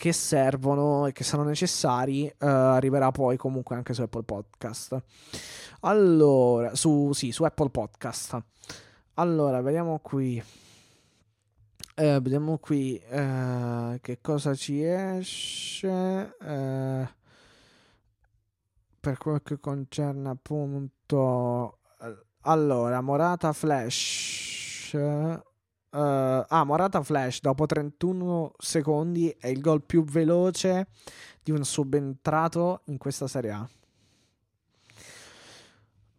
che 0.00 0.12
servono 0.12 1.06
e 1.06 1.12
che 1.12 1.24
sono 1.24 1.42
necessari, 1.42 2.26
uh, 2.26 2.46
arriverà 2.46 3.10
poi 3.10 3.36
comunque 3.36 3.74
anche 3.74 3.94
su 3.94 4.02
Apple 4.02 4.22
Podcast. 4.22 5.02
Allora, 5.80 6.76
su, 6.76 7.10
sì, 7.12 7.32
su 7.32 7.42
Apple 7.42 7.70
Podcast. 7.70 8.40
Allora, 9.14 9.60
vediamo 9.60 9.98
qui. 9.98 10.40
Eh, 11.96 12.20
vediamo 12.20 12.58
qui 12.58 12.96
eh, 12.96 13.98
che 14.00 14.20
cosa 14.20 14.54
ci 14.54 14.84
esce. 14.84 16.36
Per 19.00 19.18
quel 19.18 19.42
che 19.42 19.58
concerne 19.58 20.28
appunto. 20.28 21.78
Allora, 22.42 23.00
Morata 23.00 23.52
Flash. 23.52 24.96
Uh, 25.90 26.44
ah, 26.46 26.64
Morata 26.64 27.02
Flash 27.02 27.40
dopo 27.40 27.64
31 27.64 28.52
secondi 28.58 29.34
è 29.38 29.46
il 29.46 29.60
gol 29.60 29.82
più 29.82 30.04
veloce 30.04 30.88
di 31.42 31.50
un 31.50 31.64
subentrato 31.64 32.82
in 32.86 32.98
questa 32.98 33.26
Serie 33.26 33.50
A. 33.50 33.68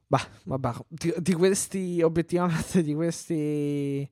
Bah, 0.07 0.27
vabbè, 0.45 0.71
di, 0.87 1.13
di 1.19 1.33
questi, 1.33 2.01
obiettivamente, 2.01 2.81
di 2.81 2.95
questi... 2.95 4.09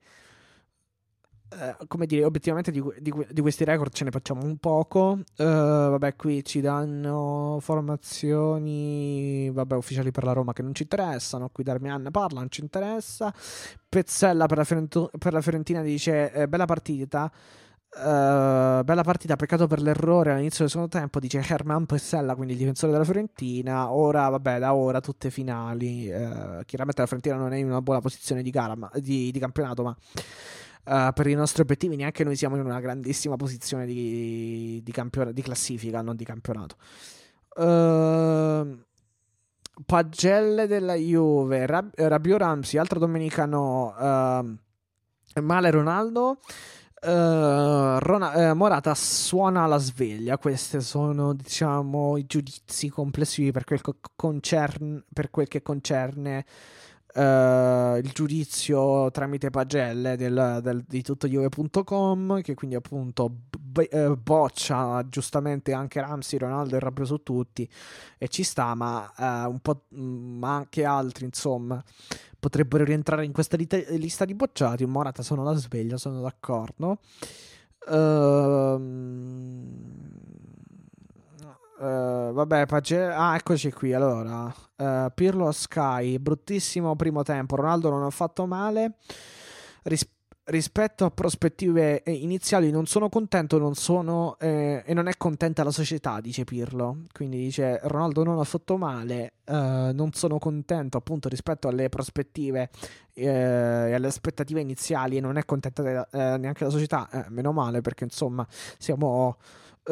Uh, 1.50 1.88
come 1.88 2.06
dire, 2.06 2.26
obiettivamente 2.26 2.72
di, 2.72 2.84
di, 3.00 3.14
di, 3.30 3.42
questi 3.42 3.64
record 3.64 3.94
ce 3.94 4.04
ne 4.04 4.12
facciamo 4.12 4.44
un 4.44 4.58
poco. 4.58 5.20
Uh, 5.38 5.44
vabbè, 5.46 6.18
qui 6.18 6.44
ci 6.44 6.60
danno 6.60 7.60
formazioni, 7.62 9.50
vabbè, 9.50 9.76
ufficiali 9.76 10.12
per 10.12 10.26
la 10.26 10.34
Roma 10.34 10.52
che 10.52 10.62
non 10.62 10.76
ci 10.76 10.84
interessano. 10.84 11.48
Qui 11.50 11.64
Darmian 11.64 12.10
parla, 12.12 12.40
non 12.40 12.52
ci 12.52 12.60
interessa. 12.60 13.34
Pezzella 13.88 14.46
per 14.46 14.58
la, 14.58 14.64
Fiorentu- 14.66 15.10
per 15.18 15.32
la 15.32 15.40
Fiorentina 15.40 15.82
dice: 15.82 16.34
eh, 16.34 16.48
Bella 16.50 16.66
partita. 16.66 17.32
Uh, 17.90 18.84
bella 18.84 19.04
partita, 19.04 19.38
peccato 19.38 19.66
per 19.68 19.82
l'errore 19.82 20.34
all'inizio 20.34 20.60
del 20.66 20.70
secondo 20.70 20.92
tempo, 20.92 21.20
dice 21.20 21.42
Herman 21.48 21.86
Pessella, 21.86 22.36
quindi 22.36 22.54
il 22.54 22.60
difensore 22.60 22.92
della 22.92 23.06
Fiorentina. 23.06 23.94
Ora, 23.94 24.28
vabbè, 24.28 24.60
da 24.60 24.74
ora 24.74 25.00
tutte 25.00 25.32
finali. 25.32 26.08
Chiaramente 26.66 27.02
la 27.02 27.08
Fiorentina 27.08 27.36
non 27.38 27.54
è 27.54 27.58
in 27.58 27.68
una 27.68 27.82
buona 27.82 28.02
posizione 28.02 28.44
di 28.44 28.50
gara, 28.50 28.76
ma, 28.76 28.92
di, 28.96 29.32
di, 29.32 29.40
campionato, 29.40 29.84
ma 29.84 29.96
uh, 30.88 31.14
per 31.14 31.28
i 31.28 31.34
nostri 31.34 31.62
obiettivi 31.62 31.96
neanche 31.96 32.24
noi 32.24 32.36
siamo 32.36 32.56
in 32.56 32.64
una 32.64 32.80
grandissima 32.80 33.36
posizione 33.36 33.86
di, 33.86 34.82
di, 34.84 34.92
campion- 34.92 35.32
di 35.32 35.42
classifica, 35.42 36.02
non 36.02 36.16
di 36.16 36.24
campionato. 36.24 36.76
Pagelle 39.86 40.68
della 40.68 40.96
Juve, 40.96 41.66
Rab- 41.66 41.94
Rabio 41.96 42.38
Ramsi, 42.38 42.78
altro 42.78 43.00
domenicano, 43.00 43.94
male 45.42 45.72
Ronaldo. 45.72 46.40
Uh, 47.00 48.00
Rona- 48.00 48.52
uh, 48.52 48.56
Morata 48.56 48.96
suona 48.96 49.68
la 49.68 49.78
sveglia. 49.78 50.40
Questi 50.40 50.82
sono, 50.82 51.34
diciamo, 51.34 52.18
i 52.18 52.26
giudizi 52.26 52.90
complessivi 52.90 53.52
per 53.52 53.66
quel, 53.66 53.82
co- 53.82 53.98
concern- 54.16 55.04
per 55.14 55.30
quel 55.30 55.48
che 55.48 55.62
concerne 55.62 56.44
uh, 57.18 57.98
il 57.98 58.12
giudizio 58.14 59.12
tramite 59.12 59.50
pagelle 59.50 60.16
del, 60.16 60.60
del, 60.62 60.84
di 60.88 61.02
tuttojuve.com. 61.02 62.42
Che 62.42 62.54
quindi, 62.54 62.76
appunto, 62.76 63.30
b- 63.30 64.14
boccia 64.14 65.06
giustamente 65.10 65.74
anche 65.74 66.00
Ramsey, 66.00 66.40
Ronaldo 66.40 66.76
e 66.76 66.80
Rabbio 66.80 67.06
su 67.06 67.24
tutti. 67.24 67.70
E 68.18 68.28
ci 68.28 68.44
sta, 68.44 68.76
ma 68.76 69.12
un 69.48 69.60
po', 69.60 69.84
ma 69.90 70.56
anche 70.56 70.84
altri, 70.86 71.26
insomma 71.26 71.84
potrebbero 72.40 72.84
rientrare 72.84 73.26
in 73.26 73.32
questa 73.32 73.58
lista 73.58 74.24
di 74.24 74.36
bocciati. 74.36 74.86
Morata 74.86 75.24
sono 75.24 75.44
la 75.44 75.54
sveglia, 75.56 75.98
sono 75.98 76.22
d'accordo. 76.22 77.00
Uh, 77.88 78.78
uh, 81.78 82.34
vabbè, 82.34 82.66
Page... 82.66 83.04
ah, 83.04 83.36
eccoci 83.36 83.72
qui. 83.72 83.94
Allora, 83.94 84.54
uh, 84.78 85.12
Pirlo 85.14 85.52
Sky, 85.52 86.18
bruttissimo 86.18 86.96
primo 86.96 87.24
tempo. 87.24 87.56
Ronaldo 87.56 87.90
non 87.90 88.04
ha 88.04 88.10
fatto 88.10 88.46
male. 88.46 88.96
rispetto 89.84 90.16
rispetto 90.48 91.04
a 91.06 91.12
prospettive 91.12 92.04
eh, 92.04 92.12
iniziali 92.12 92.72
non 92.72 92.86
sono 92.86 93.10
contento 93.10 93.58
non 93.58 93.76
sono, 93.76 94.38
eh, 94.40 94.84
e 94.86 94.94
non 94.94 95.08
è 95.08 95.18
contenta 95.18 95.64
la 95.64 95.72
società, 95.72 96.20
dice 96.22 96.44
Pirlo. 96.44 97.06
Quindi 97.12 97.38
dice 97.38 97.80
Ronaldo 97.84 98.24
non 98.24 98.40
ha 98.40 98.44
fatto 98.44 98.78
male, 98.78 99.34
eh, 99.46 99.92
non 99.94 100.12
sono 100.14 100.40
contento 100.40 100.98
appunto 100.98 101.28
rispetto 101.30 101.68
alle 101.68 101.90
prospettive 101.90 102.70
eh, 103.14 103.26
e 103.26 103.94
alle 103.94 104.08
aspettative 104.08 104.62
iniziali 104.62 105.18
e 105.18 105.22
non 105.22 105.38
è 105.38 105.46
contenta 105.46 106.08
eh, 106.10 106.38
neanche 106.38 106.64
la 106.64 106.70
società, 106.70 107.10
eh, 107.12 107.26
meno 107.30 107.52
male 107.52 107.82
perché 107.82 108.06
insomma 108.06 108.48
siamo 108.78 109.38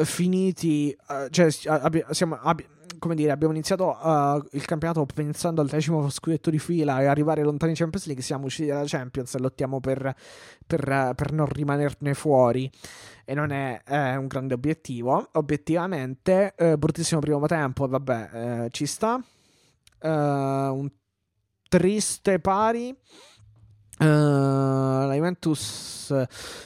finiti, 0.04 0.96
cioè 1.30 1.50
siamo, 1.50 2.38
abbi- 2.40 2.66
come 2.98 3.14
dire, 3.14 3.30
abbiamo 3.30 3.52
iniziato 3.52 3.90
uh, 3.90 4.42
il 4.52 4.64
campionato 4.64 5.06
pensando 5.06 5.60
al 5.60 5.68
decimo 5.68 6.08
scudetto 6.08 6.50
di 6.50 6.58
fila 6.58 7.00
e 7.00 7.06
arrivare 7.06 7.42
lontani 7.42 7.72
in 7.72 7.76
Champions 7.76 8.06
League. 8.06 8.22
Siamo 8.22 8.46
usciti 8.46 8.68
dalla 8.68 8.84
Champions 8.86 9.34
e 9.34 9.38
lottiamo 9.38 9.80
per, 9.80 10.14
per, 10.66 11.12
per 11.14 11.32
non 11.32 11.46
rimanerne 11.46 12.14
fuori. 12.14 12.70
E 13.24 13.34
non 13.34 13.50
è, 13.50 13.82
è 13.82 14.14
un 14.16 14.26
grande 14.26 14.54
obiettivo. 14.54 15.28
Obiettivamente, 15.32 16.54
eh, 16.56 16.78
bruttissimo 16.78 17.20
primo 17.20 17.46
tempo, 17.46 17.86
vabbè, 17.86 18.30
eh, 18.32 18.68
ci 18.70 18.86
sta. 18.86 19.22
Uh, 20.00 20.08
un 20.08 20.90
triste 21.68 22.38
pari. 22.38 22.96
Uh, 23.98 24.04
la 24.04 25.12
Juventus 25.14 26.14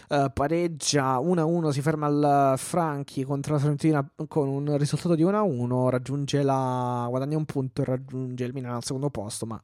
uh, 0.09 0.33
pareggia 0.33 1.19
1-1, 1.19 1.69
si 1.69 1.81
ferma 1.81 2.07
al 2.07 2.59
Franchi 2.59 3.23
contro 3.23 3.53
la 3.53 3.61
Fiorentina 3.61 4.11
con 4.27 4.49
un 4.49 4.77
risultato 4.77 5.15
di 5.15 5.25
1-1, 5.25 5.89
raggiunge 5.91 6.43
la 6.43 7.07
guadagna 7.09 7.37
un 7.37 7.45
punto 7.45 7.83
e 7.83 7.85
raggiunge 7.85 8.45
il 8.45 8.53
Milan 8.53 8.75
al 8.75 8.85
secondo 8.85 9.11
posto, 9.11 9.47
ma 9.47 9.61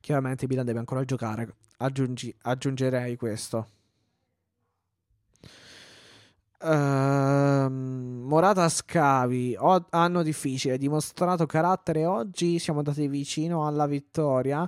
chiaramente 0.00 0.44
il 0.44 0.50
Milan 0.50 0.64
deve 0.64 0.78
ancora 0.78 1.04
giocare. 1.04 1.54
Aggiungi, 1.76 2.34
aggiungerei 2.40 3.16
questo. 3.16 3.66
Uh, 6.60 7.68
Morata 7.68 8.66
Scavi 8.70 9.54
o- 9.58 9.86
anno 9.90 10.22
difficile, 10.22 10.78
dimostrato 10.78 11.44
carattere 11.44 12.06
oggi, 12.06 12.58
siamo 12.58 12.78
andati 12.78 13.06
vicino 13.08 13.66
alla 13.66 13.86
vittoria 13.86 14.66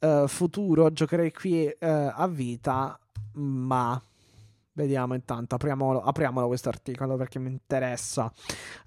uh, 0.00 0.26
futuro 0.26 0.92
giocherei 0.92 1.32
qui 1.32 1.66
uh, 1.66 1.76
a 2.12 2.26
vita, 2.28 2.98
ma 3.34 4.00
vediamo 4.72 5.14
intanto, 5.14 5.56
apriamolo, 5.56 6.00
apriamolo 6.02 6.46
questo 6.46 6.68
articolo 6.68 7.16
perché 7.16 7.38
mi 7.38 7.50
interessa 7.50 8.32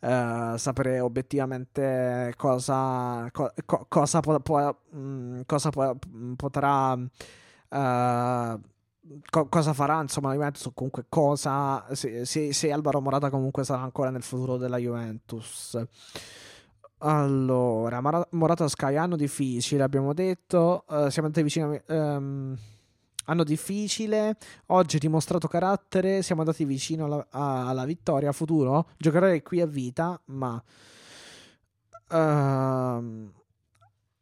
uh, 0.01 0.55
sapere 0.57 0.99
obiettivamente 0.99 2.33
cosa, 2.37 3.29
co- 3.31 3.53
co- 3.65 3.85
cosa, 3.87 4.19
po- 4.21 4.39
po- 4.39 4.77
mm, 4.95 5.41
cosa 5.45 5.69
po- 5.69 5.97
potrà... 6.35 6.97
Co- 9.29 9.47
cosa 9.49 9.73
farà 9.73 9.99
insomma 10.01 10.29
la 10.29 10.35
Juventus 10.35 10.65
o 10.65 10.71
comunque 10.71 11.05
cosa 11.09 11.85
se, 11.91 12.23
se, 12.25 12.53
se 12.53 12.71
Alvaro 12.71 13.01
Morata 13.01 13.29
comunque 13.29 13.65
sarà 13.65 13.81
ancora 13.81 14.11
nel 14.11 14.21
futuro 14.23 14.55
della 14.57 14.77
Juventus 14.77 15.77
allora, 17.05 17.99
Mar- 17.99 18.27
Morata 18.31 18.67
Sky, 18.69 18.95
anno 18.95 19.17
difficile, 19.17 19.83
abbiamo 19.83 20.13
detto. 20.13 20.85
Uh, 20.87 21.09
siamo 21.09 21.27
andati 21.27 21.43
vicino. 21.43 21.77
Um, 21.87 22.57
anno 23.25 23.43
difficile. 23.43 24.37
Oggi 24.67 24.99
dimostrato 24.99 25.49
carattere. 25.49 26.21
Siamo 26.21 26.41
andati 26.41 26.63
vicino 26.63 27.03
alla, 27.05 27.27
a, 27.29 27.67
alla 27.67 27.83
vittoria. 27.83 28.31
Futuro. 28.31 28.87
Giocherei 28.97 29.41
qui 29.41 29.59
a 29.59 29.65
vita, 29.65 30.17
ma. 30.27 30.63
Uh, 32.09 33.29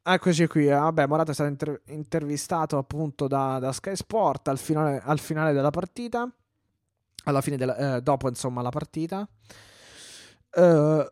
eccoci 0.02 0.48
qui. 0.48 0.66
Eh, 0.68 0.74
vabbè, 0.74 1.06
Morata 1.06 1.32
è 1.32 1.34
stato 1.36 1.52
inter- 1.52 1.82
intervistato 1.86 2.80
appunto 2.80 3.28
da, 3.28 3.60
da, 3.60 3.72
Sky 3.72 3.96
Sport 3.96 4.48
al 4.48 4.58
finale, 4.58 5.00
al 5.04 5.20
finale 5.20 5.54
della 5.54 5.70
partita. 5.70 6.28
Alla 7.26 7.42
fine 7.42 7.58
della, 7.58 7.98
eh, 7.98 8.02
dopo, 8.02 8.28
insomma, 8.28 8.64
la 8.64 8.72
partita. 8.72 9.28
Uh, 10.56 11.06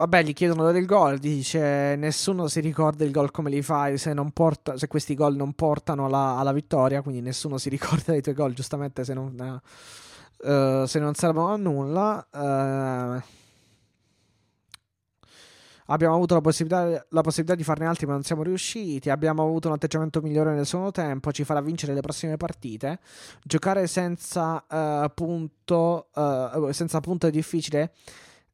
Vabbè, 0.00 0.22
gli 0.22 0.32
chiedono 0.32 0.70
del 0.70 0.86
gol, 0.86 1.18
dice 1.18 1.96
nessuno 1.96 2.46
si 2.46 2.60
ricorda 2.60 3.04
il 3.04 3.10
gol 3.10 3.32
come 3.32 3.50
li 3.50 3.62
fai 3.62 3.98
se, 3.98 4.14
porta, 4.32 4.78
se 4.78 4.86
questi 4.86 5.16
gol 5.16 5.34
non 5.34 5.54
portano 5.54 6.04
alla, 6.04 6.36
alla, 6.38 6.52
vittoria, 6.52 7.02
quindi 7.02 7.20
nessuno 7.20 7.58
si 7.58 7.66
ricorda 7.68 8.12
dei 8.12 8.22
tuoi 8.22 8.36
gol, 8.36 8.52
giustamente 8.52 9.02
se 9.02 9.12
non, 9.12 9.60
uh, 10.36 10.84
se 10.84 11.00
non 11.00 11.14
servono 11.14 11.52
a 11.52 11.56
nulla. 11.56 12.24
Uh, 12.30 13.20
abbiamo 15.86 16.14
avuto 16.14 16.34
la 16.34 16.42
possibilità, 16.42 17.04
la 17.08 17.20
possibilità, 17.20 17.56
di 17.56 17.64
farne 17.64 17.86
altri 17.86 18.06
ma 18.06 18.12
non 18.12 18.22
siamo 18.22 18.44
riusciti, 18.44 19.10
abbiamo 19.10 19.42
avuto 19.42 19.66
un 19.66 19.74
atteggiamento 19.74 20.20
migliore 20.20 20.54
nel 20.54 20.64
secondo 20.64 20.92
tempo, 20.92 21.32
ci 21.32 21.42
farà 21.42 21.60
vincere 21.60 21.92
le 21.92 22.02
prossime 22.02 22.36
partite. 22.36 23.00
Giocare 23.42 23.88
senza, 23.88 24.64
uh, 24.64 25.12
punto, 25.12 26.06
senza 26.70 27.00
punto 27.00 27.26
è 27.26 27.30
difficile 27.32 27.90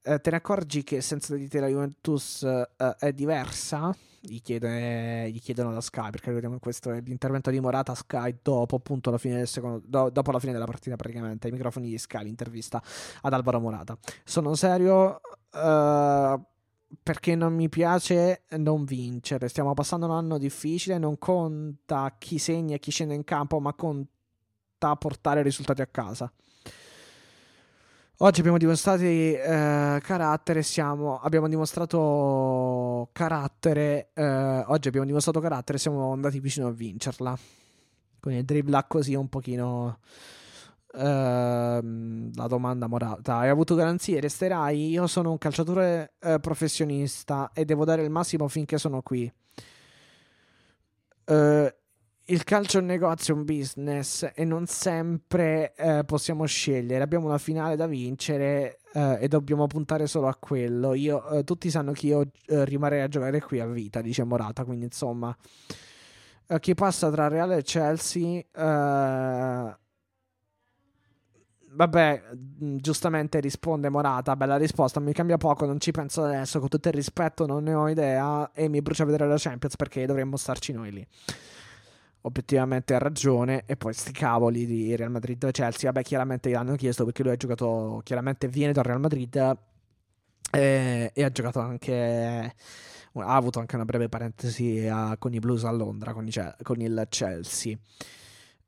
eh, 0.06 0.20
te 0.20 0.30
ne 0.30 0.36
accorgi 0.36 0.84
che 0.84 1.00
senza 1.00 1.34
di 1.34 1.48
te 1.48 1.60
la 1.60 1.66
Juventus 1.66 2.42
uh, 2.42 2.84
è 2.98 3.12
diversa? 3.12 3.94
Gli, 4.20 4.40
chiede, 4.42 5.30
gli, 5.30 5.40
chiedono 5.40 5.72
da 5.72 5.80
Sky 5.80 6.10
perché 6.10 6.30
vediamo 6.30 6.58
questo 6.58 6.90
è 6.92 7.00
l'intervento 7.00 7.50
di 7.50 7.58
Morata 7.58 7.92
a 7.92 7.94
Sky 7.94 8.38
dopo 8.42 8.76
appunto 8.76 9.10
la 9.10 9.16
fine 9.16 9.36
del 9.36 9.48
secondo 9.48 9.82
do, 9.84 10.10
dopo 10.10 10.30
la 10.30 10.38
fine 10.38 10.52
della 10.52 10.66
partita 10.66 10.96
praticamente 10.96 11.46
ai 11.46 11.52
microfoni 11.52 11.88
di 11.88 11.96
Sky 11.96 12.22
l'intervista 12.22 12.82
ad 13.22 13.32
Alvaro 13.32 13.60
Morata. 13.60 13.96
Sono 14.24 14.54
serio 14.54 15.20
uh, 15.52 16.42
perché 17.02 17.34
non 17.34 17.54
mi 17.54 17.70
piace 17.70 18.42
non 18.58 18.84
vincere. 18.84 19.48
Stiamo 19.48 19.72
passando 19.72 20.04
un 20.04 20.12
anno 20.12 20.36
difficile 20.36 20.98
non 20.98 21.18
conta 21.18 22.14
chi 22.18 22.38
segna 22.38 22.74
e 22.74 22.78
chi 22.78 22.90
scende 22.90 23.14
in 23.14 23.24
campo 23.24 23.58
ma 23.58 23.72
conta 23.72 24.96
portare 24.98 25.40
risultati 25.40 25.80
a 25.80 25.86
casa 25.86 26.30
Oggi 28.18 28.38
abbiamo 28.38 28.58
dimostrato 28.58 29.02
eh, 29.02 30.00
carattere, 30.00 30.62
siamo, 30.62 31.18
abbiamo 31.18 31.48
dimostrato 31.48 33.08
carattere, 33.10 34.10
eh, 34.14 34.62
oggi 34.68 34.86
abbiamo 34.86 35.04
dimostrato 35.04 35.40
carattere, 35.40 35.78
siamo 35.78 36.12
andati 36.12 36.38
vicino 36.38 36.68
a 36.68 36.70
vincerla. 36.70 37.36
Quindi 38.20 38.44
dribbla 38.44 38.84
così 38.84 39.16
un 39.16 39.28
pochino 39.28 39.98
eh, 40.94 41.00
la 41.02 42.46
domanda 42.46 42.86
morata. 42.86 43.38
Hai 43.38 43.48
avuto 43.48 43.74
garanzie? 43.74 44.20
Resterai? 44.20 44.90
Io 44.90 45.08
sono 45.08 45.32
un 45.32 45.38
calciatore 45.38 46.12
eh, 46.20 46.38
professionista 46.38 47.50
e 47.52 47.64
devo 47.64 47.84
dare 47.84 48.04
il 48.04 48.10
massimo 48.10 48.46
finché 48.46 48.78
sono 48.78 49.02
qui. 49.02 49.30
Uh, 51.26 51.68
il 52.26 52.44
calcio 52.44 52.78
è 52.78 52.80
un 52.80 52.86
negozio, 52.86 53.34
è 53.34 53.36
un 53.36 53.44
business 53.44 54.30
e 54.34 54.44
non 54.44 54.66
sempre 54.66 55.74
eh, 55.74 56.04
possiamo 56.06 56.46
scegliere. 56.46 57.02
Abbiamo 57.02 57.26
una 57.26 57.38
finale 57.38 57.76
da 57.76 57.86
vincere 57.86 58.78
eh, 58.94 59.18
e 59.20 59.28
dobbiamo 59.28 59.66
puntare 59.66 60.06
solo 60.06 60.28
a 60.28 60.36
quello. 60.38 60.94
Io, 60.94 61.26
eh, 61.30 61.44
tutti 61.44 61.68
sanno 61.68 61.92
che 61.92 62.06
io 62.06 62.22
eh, 62.46 62.64
rimarrei 62.64 63.02
a 63.02 63.08
giocare 63.08 63.42
qui 63.42 63.60
a 63.60 63.66
vita, 63.66 64.00
dice 64.00 64.24
Morata. 64.24 64.64
Quindi, 64.64 64.86
insomma, 64.86 65.36
eh, 66.46 66.60
chi 66.60 66.74
passa 66.74 67.10
tra 67.10 67.28
Reale 67.28 67.58
e 67.58 67.62
Chelsea. 67.62 68.38
Eh, 68.38 69.76
vabbè, 71.72 72.22
mm, 72.62 72.76
giustamente 72.78 73.38
risponde 73.40 73.90
Morata. 73.90 74.34
Bella 74.34 74.56
risposta, 74.56 74.98
mi 74.98 75.12
cambia 75.12 75.36
poco, 75.36 75.66
non 75.66 75.78
ci 75.78 75.90
penso 75.90 76.24
adesso. 76.24 76.58
Con 76.58 76.68
tutto 76.70 76.88
il 76.88 76.94
rispetto, 76.94 77.44
non 77.44 77.64
ne 77.64 77.74
ho 77.74 77.86
idea. 77.86 78.50
E 78.54 78.68
mi 78.68 78.80
brucia 78.80 79.04
vedere 79.04 79.28
la 79.28 79.36
Champions 79.36 79.76
perché 79.76 80.06
dovremmo 80.06 80.38
starci 80.38 80.72
noi 80.72 80.90
lì 80.90 81.06
obiettivamente 82.26 82.94
ha 82.94 82.98
ragione. 82.98 83.64
E 83.66 83.76
poi 83.76 83.92
sti 83.92 84.12
cavoli 84.12 84.66
di 84.66 84.94
Real 84.96 85.10
Madrid 85.10 85.42
e 85.44 85.50
Chelsea. 85.50 85.90
Vabbè, 85.90 86.04
chiaramente 86.04 86.48
gliel'hanno 86.50 86.76
chiesto 86.76 87.04
perché 87.04 87.22
lui 87.22 87.32
ha 87.32 87.36
giocato. 87.36 88.00
Chiaramente 88.04 88.48
viene 88.48 88.72
dal 88.72 88.84
Real 88.84 89.00
Madrid 89.00 89.34
e, 89.36 89.56
eh, 90.52 91.10
e 91.14 91.24
ha 91.24 91.30
giocato 91.30 91.60
anche. 91.60 92.54
Ha 93.16 93.36
avuto 93.36 93.60
anche 93.60 93.76
una 93.76 93.84
breve 93.84 94.08
parentesi 94.08 94.88
a, 94.90 95.16
con 95.18 95.32
i 95.32 95.38
Blues 95.38 95.64
a 95.64 95.70
Londra, 95.70 96.12
con, 96.12 96.26
i, 96.26 96.32
con 96.62 96.80
il 96.80 97.06
Chelsea. 97.08 97.78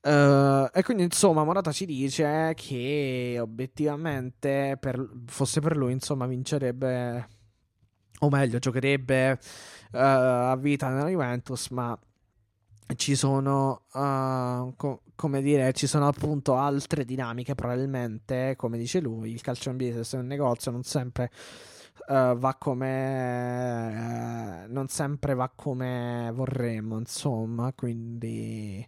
Uh, 0.07 0.69
e 0.73 0.85
quindi 0.85 1.03
insomma 1.03 1.43
Morata 1.43 1.73
ci 1.73 1.85
dice 1.85 2.53
che 2.55 3.39
obiettivamente 3.41 4.77
per, 4.79 5.05
fosse 5.27 5.61
per 5.61 5.77
lui 5.77 5.91
insomma 5.91 6.27
vincerebbe 6.27 7.29
o 8.21 8.29
meglio 8.31 8.61
giocherebbe 8.61 9.33
uh, 9.33 9.97
a 9.97 10.57
vita 10.61 10.91
nella 10.91 11.09
Juventus 11.09 11.71
ma 11.71 11.99
ci 12.95 13.17
sono, 13.17 13.83
uh, 13.93 14.75
co- 14.77 15.03
come 15.17 15.43
dire, 15.43 15.73
ci 15.73 15.87
sono 15.87 16.07
appunto 16.07 16.55
altre 16.57 17.05
dinamiche 17.05 17.55
probabilmente, 17.55 18.55
come 18.57 18.79
dice 18.79 19.01
lui, 19.01 19.33
il 19.33 19.41
calcio 19.41 19.71
in 19.71 19.77
business 19.77 20.15
è 20.15 20.19
un 20.19 20.27
negozio, 20.27 20.71
non 20.71 20.85
sempre 20.85 21.31
uh, 22.09 22.37
va 22.37 22.57
come 22.59 23.89
uh, 24.67 24.73
non 24.73 24.87
sempre 24.89 25.35
va 25.35 25.51
come 25.55 26.31
vorremmo, 26.33 26.99
insomma, 26.99 27.73
quindi 27.75 28.87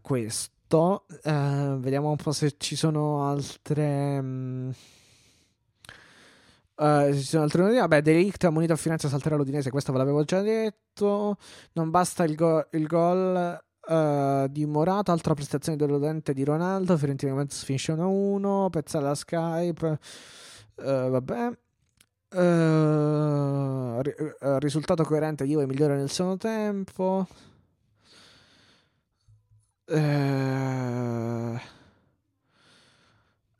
questo. 0.00 1.06
Vediamo 1.22 2.10
un 2.10 2.16
po' 2.16 2.32
se 2.32 2.54
ci 2.58 2.76
sono 2.76 3.26
altre 3.28 4.18
um, 4.18 4.72
Uh, 6.82 7.14
ci 7.14 7.22
sono 7.22 7.44
altre 7.44 7.60
notizie. 7.60 7.82
Vabbè, 7.82 8.02
Delict 8.02 8.42
ammonito 8.42 8.72
a 8.72 8.76
Firenze 8.76 9.08
salterà 9.08 9.36
l'Udinese. 9.36 9.70
Questo 9.70 9.92
ve 9.92 9.98
l'avevo 9.98 10.24
già 10.24 10.40
detto. 10.40 11.36
Non 11.74 11.90
basta 11.90 12.24
il, 12.24 12.34
go- 12.34 12.66
il 12.72 12.86
gol. 12.88 13.60
Uh, 13.84 14.46
di 14.48 14.64
Morata, 14.64 15.10
altra 15.12 15.34
prestazione 15.34 15.78
deludente 15.78 16.32
di 16.32 16.42
Ronaldo. 16.44 16.96
Fiorentina 16.96 17.30
Juventus 17.30 17.62
finisce 17.62 17.92
1-1. 17.92 18.70
Pezzella 18.70 19.14
Skype. 19.14 19.98
Uh, 20.76 21.08
vabbè. 21.10 21.50
Ri- 24.02 24.14
risultato 24.58 25.04
coerente. 25.04 25.44
Juve 25.44 25.66
migliore 25.66 25.94
nel 25.96 26.10
secondo 26.10 26.38
tempo. 26.38 27.26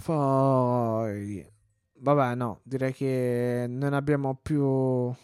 poi, 0.03 1.52
vabbè, 2.03 2.35
no, 2.35 2.61
direi 2.63 2.93
che 2.93 3.67
non 3.69 3.95
abbiamo 3.95 4.39
più 4.41 5.15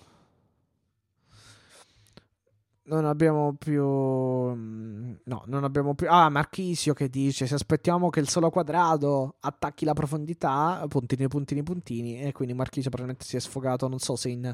non 2.89 3.05
abbiamo 3.05 3.55
più. 3.55 3.85
Mm, 3.85 5.15
no, 5.25 5.43
non 5.47 5.65
abbiamo 5.65 5.95
più. 5.95 6.07
Ah, 6.11 6.29
Marchisio 6.29 6.95
che 6.95 7.09
dice: 7.09 7.47
Se 7.47 7.55
aspettiamo 7.55 8.09
che 8.11 8.21
il 8.21 8.29
solo 8.29 8.51
quadrato 8.51 9.37
attacchi 9.41 9.85
la 9.85 9.93
profondità, 9.93 10.85
puntini, 10.89 11.29
puntini, 11.29 11.63
puntini. 11.63 12.21
E 12.23 12.33
quindi 12.33 12.55
Marchisio 12.55 12.91
probabilmente 12.91 13.27
si 13.27 13.37
è 13.37 13.41
sfogato. 13.41 13.89
Non 13.89 13.99
so 13.99 14.17
se 14.17 14.31
in, 14.31 14.53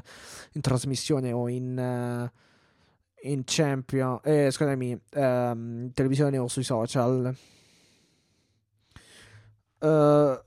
in 0.51 0.61
trasmissione 0.61 1.31
o 1.31 1.49
in. 1.49 2.29
Uh, 2.31 2.43
in 3.29 3.43
champion. 3.45 4.19
Eh, 4.23 4.51
scusami, 4.51 4.89
in 5.13 5.91
televisione 5.93 6.37
o 6.37 6.47
sui 6.47 6.63
social. 6.63 7.35
Uh, 9.79 10.44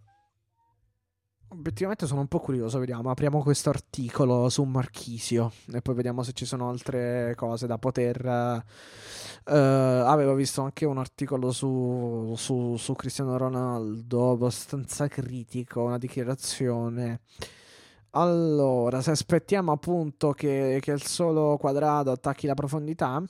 Obiettivamente 1.50 2.06
sono 2.06 2.20
un 2.20 2.26
po' 2.26 2.40
curioso, 2.40 2.78
vediamo. 2.78 3.08
Apriamo 3.10 3.42
questo 3.42 3.70
articolo 3.70 4.50
su 4.50 4.64
Marchisio 4.64 5.50
e 5.72 5.80
poi 5.80 5.94
vediamo 5.94 6.22
se 6.22 6.32
ci 6.32 6.44
sono 6.44 6.68
altre 6.68 7.34
cose 7.36 7.66
da 7.66 7.78
poter... 7.78 8.64
Uh, 9.46 9.50
avevo 9.50 10.34
visto 10.34 10.60
anche 10.60 10.84
un 10.84 10.98
articolo 10.98 11.50
su, 11.50 12.34
su, 12.36 12.76
su, 12.76 12.94
Cristiano 12.94 13.38
Ronaldo 13.38 14.32
abbastanza 14.32 15.08
critico, 15.08 15.84
una 15.84 15.96
dichiarazione. 15.96 17.20
Allora, 18.10 19.00
se 19.00 19.12
aspettiamo 19.12 19.72
appunto 19.72 20.32
che, 20.32 20.78
che 20.82 20.90
il 20.90 21.02
solo 21.02 21.56
quadrato 21.56 22.10
attacchi 22.10 22.46
la 22.46 22.54
profondità, 22.54 23.22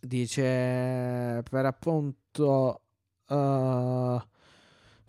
dice 0.00 1.42
per 1.48 1.64
appunto... 1.64 2.82
Uh, 3.28 4.20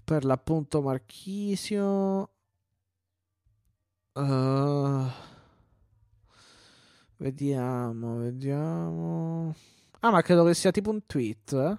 per 0.08 0.24
l'appunto 0.24 0.82
Marchisio. 0.82 2.30
Uh, 4.16 5.05
vediamo, 7.18 8.18
vediamo. 8.20 9.55
Ah, 9.99 10.12
ma 10.12 10.22
credo 10.22 10.45
che 10.45 10.53
sia 10.53 10.72
tipo 10.72 10.91
un 10.91 11.05
tweet. 11.05 11.53
Eh? 11.53 11.78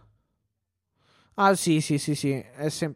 Ah, 1.35 1.55
sì, 1.55 1.81
sì, 1.81 1.99
sì, 1.99 2.15
sì. 2.15 2.33
È 2.33 2.69
sem- 2.69 2.95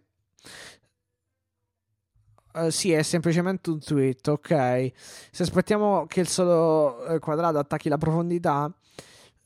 uh, 2.54 2.70
sì, 2.70 2.92
è 2.92 3.02
semplicemente 3.02 3.70
un 3.70 3.78
tweet, 3.80 4.28
ok. 4.28 4.92
Se 5.30 5.42
aspettiamo 5.42 6.06
che 6.06 6.20
il 6.20 6.28
solo 6.28 7.04
eh, 7.06 7.18
quadrato 7.18 7.58
attacchi 7.58 7.88
la 7.88 7.98
profondità, 7.98 8.72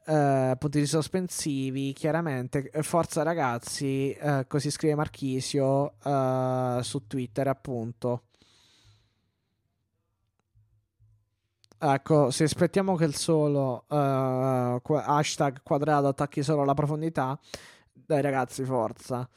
Uh, 0.07 0.57
punti 0.57 0.87
sospensivi, 0.87 1.93
chiaramente. 1.93 2.71
Eh, 2.71 2.85
forza 2.85 3.25
ragazzi, 3.25 4.17
uh, 4.21 4.47
così 4.47 4.71
scrive 4.71 4.95
Marchisio 4.95 5.95
uh, 6.01 6.81
su 6.81 7.09
Twitter, 7.09 7.49
appunto. 7.49 8.23
Ecco, 11.79 12.31
se 12.31 12.45
aspettiamo 12.45 12.95
che 12.95 13.05
il 13.05 13.17
solo 13.17 13.85
hashtag 13.89 15.61
quadrato 15.63 16.07
attacchi 16.07 16.43
solo 16.43 16.65
la 16.65 16.75
profondità, 16.75 17.39
dai 17.93 18.23
ragazzi, 18.23 18.63
forza. 18.65 19.29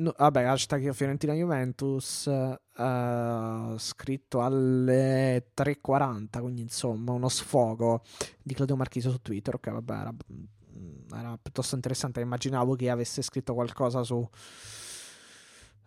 No, 0.00 0.14
vabbè, 0.16 0.44
hashtag 0.44 0.92
Fiorentina 0.92 1.32
Juventus 1.32 2.26
uh, 2.26 3.76
scritto 3.76 4.40
alle 4.40 5.50
3.40, 5.56 6.40
quindi 6.40 6.60
insomma 6.60 7.10
uno 7.10 7.28
sfogo 7.28 8.02
di 8.40 8.54
Claudio 8.54 8.76
Marchisi 8.76 9.10
su 9.10 9.20
Twitter. 9.20 9.56
Ok, 9.56 9.70
vabbè, 9.72 9.92
era, 9.92 10.12
mm, 10.12 11.12
era 11.12 11.36
piuttosto 11.42 11.74
interessante. 11.74 12.20
Immaginavo 12.20 12.76
che 12.76 12.90
avesse 12.90 13.22
scritto 13.22 13.54
qualcosa 13.54 14.04
su... 14.04 14.28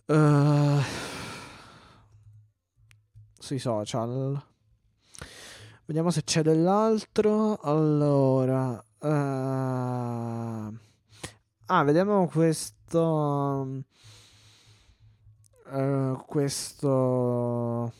Uh, 0.07 0.81
sui 3.39 3.59
social. 3.59 4.45
Vediamo 5.85 6.11
se 6.11 6.23
c'è 6.25 6.41
dell'altro. 6.41 7.59
Allora... 7.61 8.71
Uh, 8.99 9.07
ah, 11.65 11.83
vediamo 11.85 12.27
questo 12.27 13.85
uh, 15.71 16.23
questo 16.25 17.91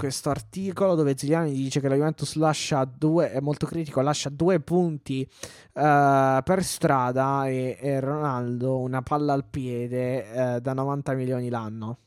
questo 0.00 0.30
articolo 0.30 0.94
dove 0.94 1.14
Ziliani 1.14 1.52
dice 1.52 1.78
che 1.78 1.86
la 1.86 1.94
Juventus 1.94 2.34
lascia 2.36 2.86
due, 2.86 3.32
è 3.32 3.40
molto 3.40 3.66
critico, 3.66 4.00
lascia 4.00 4.30
due 4.30 4.58
punti 4.58 5.28
uh, 5.74 6.42
per 6.42 6.64
strada 6.64 7.46
e, 7.46 7.76
e, 7.78 8.00
Ronaldo 8.00 8.78
una 8.78 9.02
palla 9.02 9.34
al 9.34 9.44
piede 9.44 10.56
uh, 10.56 10.60
da 10.60 10.72
90 10.72 11.12
milioni 11.12 11.50
l'anno. 11.50 11.98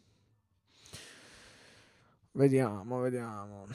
Vediamo, 2.32 3.00
vediamo. 3.00 3.68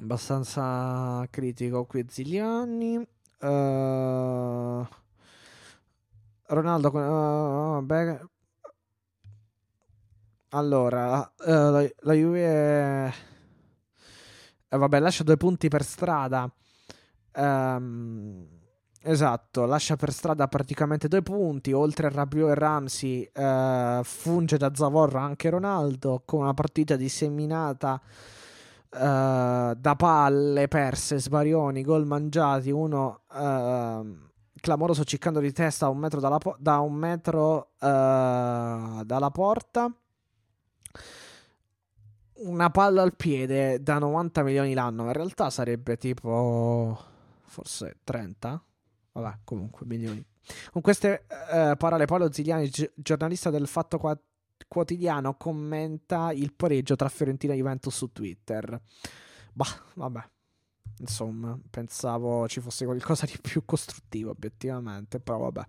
Abbastanza 0.00 1.26
critico 1.30 1.86
qui 1.86 2.04
Ziliani. 2.06 2.96
Uh, 3.40 4.86
Ronaldo, 6.46 7.78
uh, 7.78 7.82
beh, 7.82 8.20
allora, 10.50 11.20
uh, 11.20 11.70
la, 11.70 11.88
la, 12.00 12.12
Juve... 12.12 13.08
Eh, 14.68 14.76
vabbè, 14.76 14.98
lascia 14.98 15.22
due 15.22 15.36
punti 15.36 15.68
per 15.68 15.84
strada. 15.84 16.50
Um, 17.34 18.46
esatto, 19.02 19.64
lascia 19.64 19.96
per 19.96 20.12
strada 20.12 20.48
praticamente 20.48 21.08
due 21.08 21.22
punti. 21.22 21.72
Oltre 21.72 22.08
a 22.08 22.10
Rabiot 22.10 22.50
e 22.50 22.54
Ramsey, 22.54 23.30
uh, 23.32 24.02
funge 24.02 24.56
da 24.56 24.72
Zavorra 24.74 25.22
anche 25.22 25.50
Ronaldo 25.50 26.22
con 26.24 26.40
una 26.40 26.54
partita 26.54 26.96
disseminata 26.96 28.00
uh, 28.00 28.98
da 29.74 29.94
palle 29.96 30.66
perse, 30.66 31.20
sbarioni, 31.20 31.82
gol 31.82 32.06
mangiati. 32.06 32.70
Uno 32.70 33.20
ehm, 33.32 34.30
clamoroso 34.60 35.04
ciccando 35.04 35.38
di 35.38 35.52
testa 35.52 35.88
un 35.88 35.98
metro 35.98 36.18
dalla, 36.18 36.38
po- 36.38 36.56
da 36.58 36.80
un 36.80 36.94
metro 36.94 37.70
dalla 37.78 39.30
porta 39.32 39.94
una 42.40 42.70
palla 42.70 43.02
al 43.02 43.14
piede 43.14 43.82
da 43.82 43.98
90 43.98 44.42
milioni 44.42 44.74
l'anno, 44.74 45.04
in 45.06 45.12
realtà 45.12 45.50
sarebbe 45.50 45.96
tipo 45.96 46.98
forse 47.44 47.98
30. 48.04 48.64
Vabbè, 49.12 49.38
comunque 49.44 49.86
milioni. 49.86 50.24
Con 50.70 50.82
queste 50.82 51.26
uh, 51.28 51.76
parole 51.76 52.06
Paolo 52.06 52.32
Ziliani, 52.32 52.68
gi- 52.68 52.90
giornalista 52.94 53.50
del 53.50 53.66
Fatto 53.66 53.98
Qua- 53.98 54.18
Quotidiano, 54.68 55.36
commenta 55.36 56.32
il 56.32 56.52
pareggio 56.52 56.96
tra 56.96 57.08
Fiorentina 57.08 57.52
e 57.52 57.56
Juventus 57.56 57.94
su 57.94 58.12
Twitter. 58.12 58.80
Bah, 59.52 59.82
vabbè. 59.94 60.28
Insomma, 60.98 61.58
pensavo 61.70 62.46
ci 62.46 62.60
fosse 62.60 62.84
qualcosa 62.84 63.24
di 63.24 63.38
più 63.40 63.64
costruttivo, 63.64 64.30
obiettivamente, 64.30 65.18
però 65.18 65.50
vabbè. 65.50 65.64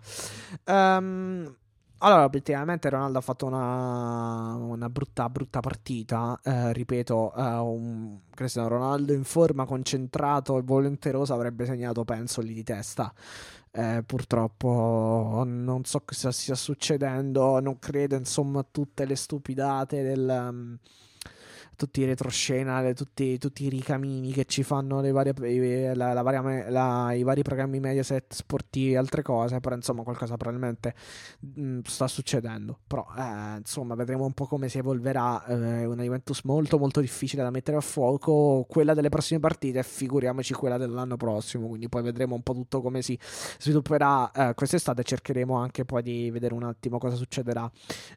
Um, 0.66 1.56
allora, 2.04 2.24
obiettivamente 2.24 2.90
Ronaldo 2.90 3.20
ha 3.20 3.22
fatto 3.22 3.46
una, 3.46 4.56
una 4.56 4.90
brutta, 4.90 5.30
brutta 5.30 5.60
partita. 5.60 6.40
Eh, 6.44 6.74
ripeto, 6.74 7.34
eh, 7.36 7.42
un 7.58 8.20
Cristiano 8.34 8.68
Ronaldo 8.68 9.14
in 9.14 9.24
forma, 9.24 9.66
concentrato 9.66 10.58
e 10.58 10.62
volenteroso 10.64 11.34
avrebbe 11.34 11.66
segnato, 11.66 12.04
penso, 12.04 12.42
lì 12.42 12.54
di 12.54 12.64
testa. 12.64 13.14
Eh, 13.72 14.04
purtroppo 14.06 15.44
non 15.46 15.86
so 15.86 16.02
cosa 16.04 16.32
stia 16.32 16.56
succedendo, 16.56 17.60
non 17.62 17.80
credo 17.80 18.16
insomma 18.16 18.60
a 18.62 18.66
tutte 18.70 19.06
le 19.06 19.16
stupidate 19.16 20.04
del... 20.04 20.48
Um, 20.50 20.78
tutti 21.82 22.02
i 22.02 22.06
retroscena, 22.06 22.80
le, 22.80 22.94
tutti, 22.94 23.40
tutti, 23.40 23.66
i 23.66 23.70
ricamini 23.70 24.32
che 24.32 24.46
ci 24.46 24.62
fanno 24.62 25.02
varie, 25.12 25.96
la, 25.96 26.14
la 26.14 26.22
varia, 26.22 26.70
la, 26.70 27.12
i 27.14 27.24
vari 27.24 27.42
programmi 27.42 27.80
Mediaset 27.80 28.36
sportivi 28.36 28.92
e 28.92 28.98
altre 28.98 29.24
cose, 29.24 29.60
però 29.60 29.74
insomma 29.76 30.04
qualcosa 30.04 30.38
probabilmente 30.38 30.94
mh, 31.40 31.62
mm, 31.62 31.80
sta 31.86 32.08
succedendo. 32.08 32.78
Però 32.86 33.08
eh, 33.18 33.58
insomma 33.58 33.96
vedremo 33.96 34.26
un 34.26 34.34
po' 34.34 34.46
come 34.46 34.70
si 34.70 34.78
evolverà 34.78 35.44
eh, 35.46 35.86
una 35.86 36.04
Juventus 36.04 36.42
molto 36.44 36.78
molto 36.78 37.02
difficile 37.02 37.42
da 37.42 37.50
mettere 37.50 37.78
a 37.78 37.82
fuoco, 37.82 38.64
quella 38.70 38.94
delle 38.94 39.10
prossime 39.10 39.40
partite, 39.40 39.82
figuriamoci 39.82 40.54
quella 40.54 40.78
dell'anno 40.78 41.18
prossimo, 41.18 41.68
quindi 41.68 41.90
poi 41.90 42.04
vedremo 42.04 42.36
un 42.36 42.44
po' 42.44 42.54
tutto 42.54 42.80
come 42.82 43.02
si 43.02 43.18
svilupperà 43.58 44.30
eh, 44.32 44.54
quest'estate, 44.54 45.02
cercheremo 45.02 45.56
anche 45.56 45.84
poi 45.84 46.04
di 46.04 46.30
vedere 46.30 46.54
un 46.54 46.64
attimo 46.64 47.00
cosa 47.00 47.16
succederà 47.16 47.70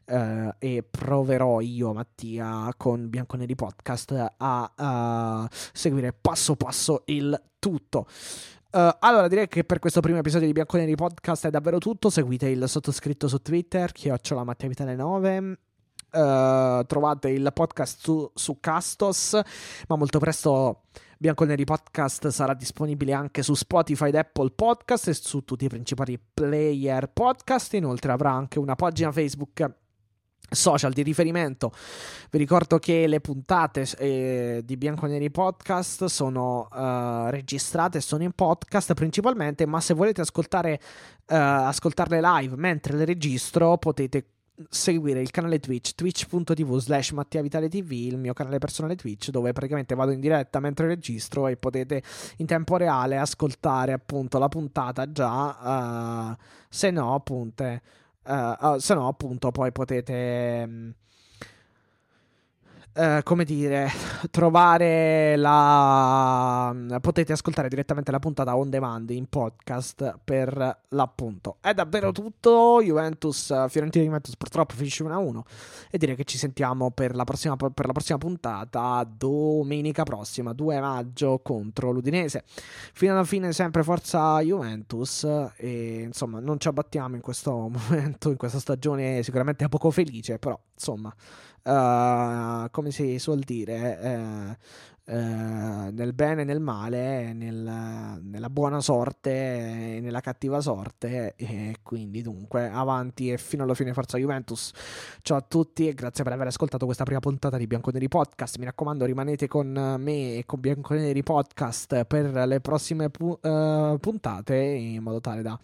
eh, 0.05 0.53
e 0.59 0.83
proverò 0.87 1.61
io 1.61 1.93
Mattia 1.93 2.71
con 2.77 3.09
Bianconeri 3.09 3.54
podcast 3.55 4.11
a, 4.37 4.71
a 4.75 5.49
seguire 5.73 6.13
passo 6.13 6.55
passo 6.55 7.03
il 7.05 7.41
tutto. 7.59 8.05
Uh, 8.75 8.89
allora, 8.99 9.29
direi 9.29 9.47
che 9.47 9.63
per 9.63 9.79
questo 9.79 10.01
primo 10.01 10.17
episodio 10.17 10.47
di 10.47 10.53
Bianconeri 10.53 10.95
Podcast 10.95 11.47
è 11.47 11.49
davvero 11.49 11.77
tutto. 11.77 12.09
Seguite 12.09 12.49
il 12.49 12.67
sottoscritto 12.67 13.29
su 13.29 13.41
Twitter, 13.41 13.93
chiocciola 13.93 14.43
Mattia 14.43 14.67
Vitale 14.67 14.95
9. 14.95 15.59
Uh, 16.11 16.85
trovate 16.85 17.29
il 17.29 17.49
podcast 17.53 18.01
su, 18.01 18.29
su 18.33 18.59
Castos, 18.59 19.39
ma 19.87 19.95
molto 19.95 20.19
presto 20.19 20.83
Bianconeri 21.17 21.63
Podcast 21.63 22.27
sarà 22.27 22.53
disponibile 22.53 23.13
anche 23.13 23.43
su 23.43 23.53
Spotify 23.53 24.09
ed 24.09 24.15
Apple 24.15 24.51
Podcast 24.51 25.07
e 25.07 25.13
su 25.13 25.45
tutti 25.45 25.63
i 25.63 25.69
principali 25.69 26.19
player 26.33 27.09
podcast. 27.11 27.73
Inoltre 27.75 28.11
avrà 28.11 28.31
anche 28.31 28.59
una 28.59 28.75
pagina 28.75 29.11
Facebook 29.13 29.84
social 30.49 30.93
di 30.93 31.03
riferimento. 31.03 31.71
Vi 32.29 32.37
ricordo 32.37 32.79
che 32.79 33.07
le 33.07 33.19
puntate 33.21 33.87
eh, 33.97 34.61
di 34.63 34.77
Bianconeri 34.77 35.29
Podcast 35.31 36.05
sono 36.05 36.67
uh, 36.71 37.29
registrate, 37.29 38.01
sono 38.01 38.23
in 38.23 38.31
podcast 38.31 38.93
principalmente, 38.93 39.65
ma 39.65 39.79
se 39.79 39.93
volete 39.93 40.21
ascoltare, 40.21 40.79
uh, 41.27 41.33
ascoltarle 41.35 42.19
live 42.21 42.55
mentre 42.55 42.95
le 42.95 43.05
registro 43.05 43.77
potete 43.77 44.25
seguire 44.69 45.19
il 45.19 45.31
canale 45.31 45.59
Twitch, 45.59 45.95
twitch.tv 45.95 46.77
slash 46.77 47.11
Mattia 47.11 47.41
Vitale 47.41 47.67
TV, 47.67 47.91
il 47.91 48.17
mio 48.17 48.33
canale 48.33 48.57
personale 48.57 48.95
Twitch, 48.95 49.29
dove 49.29 49.51
praticamente 49.51 49.95
vado 49.95 50.11
in 50.11 50.19
diretta 50.19 50.59
mentre 50.59 50.87
registro 50.87 51.47
e 51.47 51.57
potete 51.57 52.01
in 52.37 52.45
tempo 52.45 52.77
reale 52.77 53.17
ascoltare 53.17 53.91
appunto 53.91 54.39
la 54.39 54.47
puntata 54.47 55.11
già, 55.11 56.29
uh, 56.31 56.35
se 56.69 56.89
no 56.91 57.15
appunto 57.15 57.81
Uh, 58.27 58.79
se 58.79 58.93
no, 58.95 59.07
appunto, 59.07 59.51
poi 59.51 59.71
potete. 59.71 60.65
Um, 60.67 60.93
Uh, 62.97 63.21
come 63.23 63.43
dire, 63.43 63.91
trovare 64.31 65.35
la. 65.35 66.73
potete 67.01 67.33
ascoltare 67.33 67.67
direttamente 67.67 68.09
la 68.09 68.19
puntata 68.19 68.55
on 68.55 68.69
demand 68.69 69.09
in 69.09 69.27
podcast 69.27 70.17
per 70.23 70.79
l'appunto. 70.87 71.57
È 71.59 71.73
davvero 71.73 72.13
tutto. 72.13 72.81
Juventus, 72.81 73.47
Fiorentina 73.67 74.05
Juventus 74.05 74.37
purtroppo 74.37 74.75
finisce 74.75 75.03
1-1. 75.03 75.41
E 75.91 75.97
direi 75.97 76.15
che 76.15 76.23
ci 76.23 76.37
sentiamo 76.37 76.89
per 76.91 77.15
la, 77.15 77.25
prossima, 77.25 77.57
per 77.57 77.85
la 77.85 77.91
prossima 77.91 78.17
puntata 78.17 79.05
domenica 79.05 80.03
prossima, 80.03 80.53
2 80.53 80.79
maggio 80.79 81.39
contro 81.43 81.91
l'Udinese. 81.91 82.45
Fino 82.93 83.11
alla 83.11 83.25
fine, 83.25 83.51
sempre 83.51 83.83
forza 83.83 84.39
Juventus. 84.39 85.27
E 85.57 86.03
insomma, 86.03 86.39
non 86.39 86.61
ci 86.61 86.69
abbattiamo 86.69 87.15
in 87.15 87.21
questo 87.21 87.51
momento, 87.67 88.29
in 88.29 88.37
questa 88.37 88.59
stagione 88.59 89.21
sicuramente 89.21 89.67
poco 89.67 89.91
felice, 89.91 90.39
però 90.39 90.57
insomma 90.73 91.13
uh, 91.65 92.69
come 92.71 92.91
si 92.91 93.19
suol 93.19 93.39
dire, 93.39 93.99
eh, 93.99 94.57
eh, 95.07 95.91
nel 95.91 96.13
bene 96.13 96.41
e 96.41 96.45
nel 96.45 96.59
male, 96.59 97.31
nel, 97.33 98.19
nella 98.23 98.49
buona 98.49 98.79
sorte 98.81 99.95
e 99.95 99.99
nella 100.01 100.21
cattiva 100.21 100.61
sorte. 100.61 101.35
E 101.35 101.77
quindi, 101.83 102.21
dunque, 102.21 102.69
avanti 102.69 103.31
e 103.31 103.37
fino 103.37 103.63
alla 103.63 103.73
fine, 103.75 103.93
forza 103.93 104.17
Juventus. 104.17 104.71
Ciao 105.21 105.37
a 105.37 105.41
tutti 105.41 105.87
e 105.87 105.93
grazie 105.93 106.23
per 106.23 106.33
aver 106.33 106.47
ascoltato 106.47 106.85
questa 106.85 107.03
prima 107.03 107.19
puntata 107.19 107.57
di 107.57 107.67
Bianconeri 107.67 108.07
Podcast. 108.07 108.57
Mi 108.57 108.65
raccomando, 108.65 109.05
rimanete 109.05 109.47
con 109.47 109.95
me 109.99 110.37
e 110.37 110.43
con 110.45 110.59
Bianconeri 110.59 111.21
Podcast 111.21 112.05
per 112.05 112.31
le 112.47 112.59
prossime 112.59 113.09
pu- 113.09 113.39
uh, 113.41 113.99
puntate 113.99 114.55
in 114.55 115.03
modo 115.03 115.21
tale 115.21 115.41
da 115.43 115.59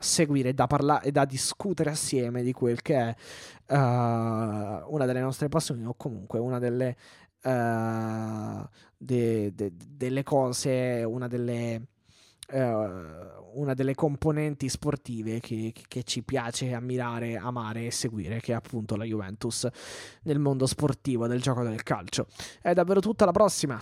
seguire, 0.00 0.54
da 0.54 0.66
parlare 0.66 1.06
e 1.06 1.12
da 1.12 1.24
discutere 1.24 1.90
assieme 1.90 2.42
di 2.42 2.52
quel 2.52 2.82
che 2.82 2.96
è 2.96 3.14
uh, 3.68 3.74
una 4.92 5.04
delle 5.06 5.20
nostre 5.20 5.48
passioni 5.48 5.84
o 5.84 5.94
comunque 5.94 6.38
una 6.38 6.58
delle, 6.58 6.96
uh, 7.42 8.68
de, 8.96 9.54
de, 9.54 9.72
delle 9.76 10.22
cose, 10.22 11.04
una 11.06 11.28
delle, 11.28 11.82
uh, 12.52 12.58
una 13.54 13.74
delle 13.74 13.94
componenti 13.94 14.68
sportive 14.68 15.38
che, 15.40 15.72
che, 15.86 16.02
ci 16.02 16.22
piace 16.22 16.72
ammirare, 16.72 17.36
amare 17.36 17.86
e 17.86 17.90
seguire, 17.90 18.40
che 18.40 18.52
è 18.52 18.56
appunto 18.56 18.96
la 18.96 19.04
Juventus 19.04 19.68
nel 20.22 20.38
mondo 20.38 20.66
sportivo 20.66 21.26
del 21.26 21.42
gioco 21.42 21.62
del 21.62 21.82
calcio. 21.82 22.26
È 22.60 22.72
davvero 22.72 23.00
tutta 23.00 23.24
la 23.24 23.32
prossima. 23.32 23.80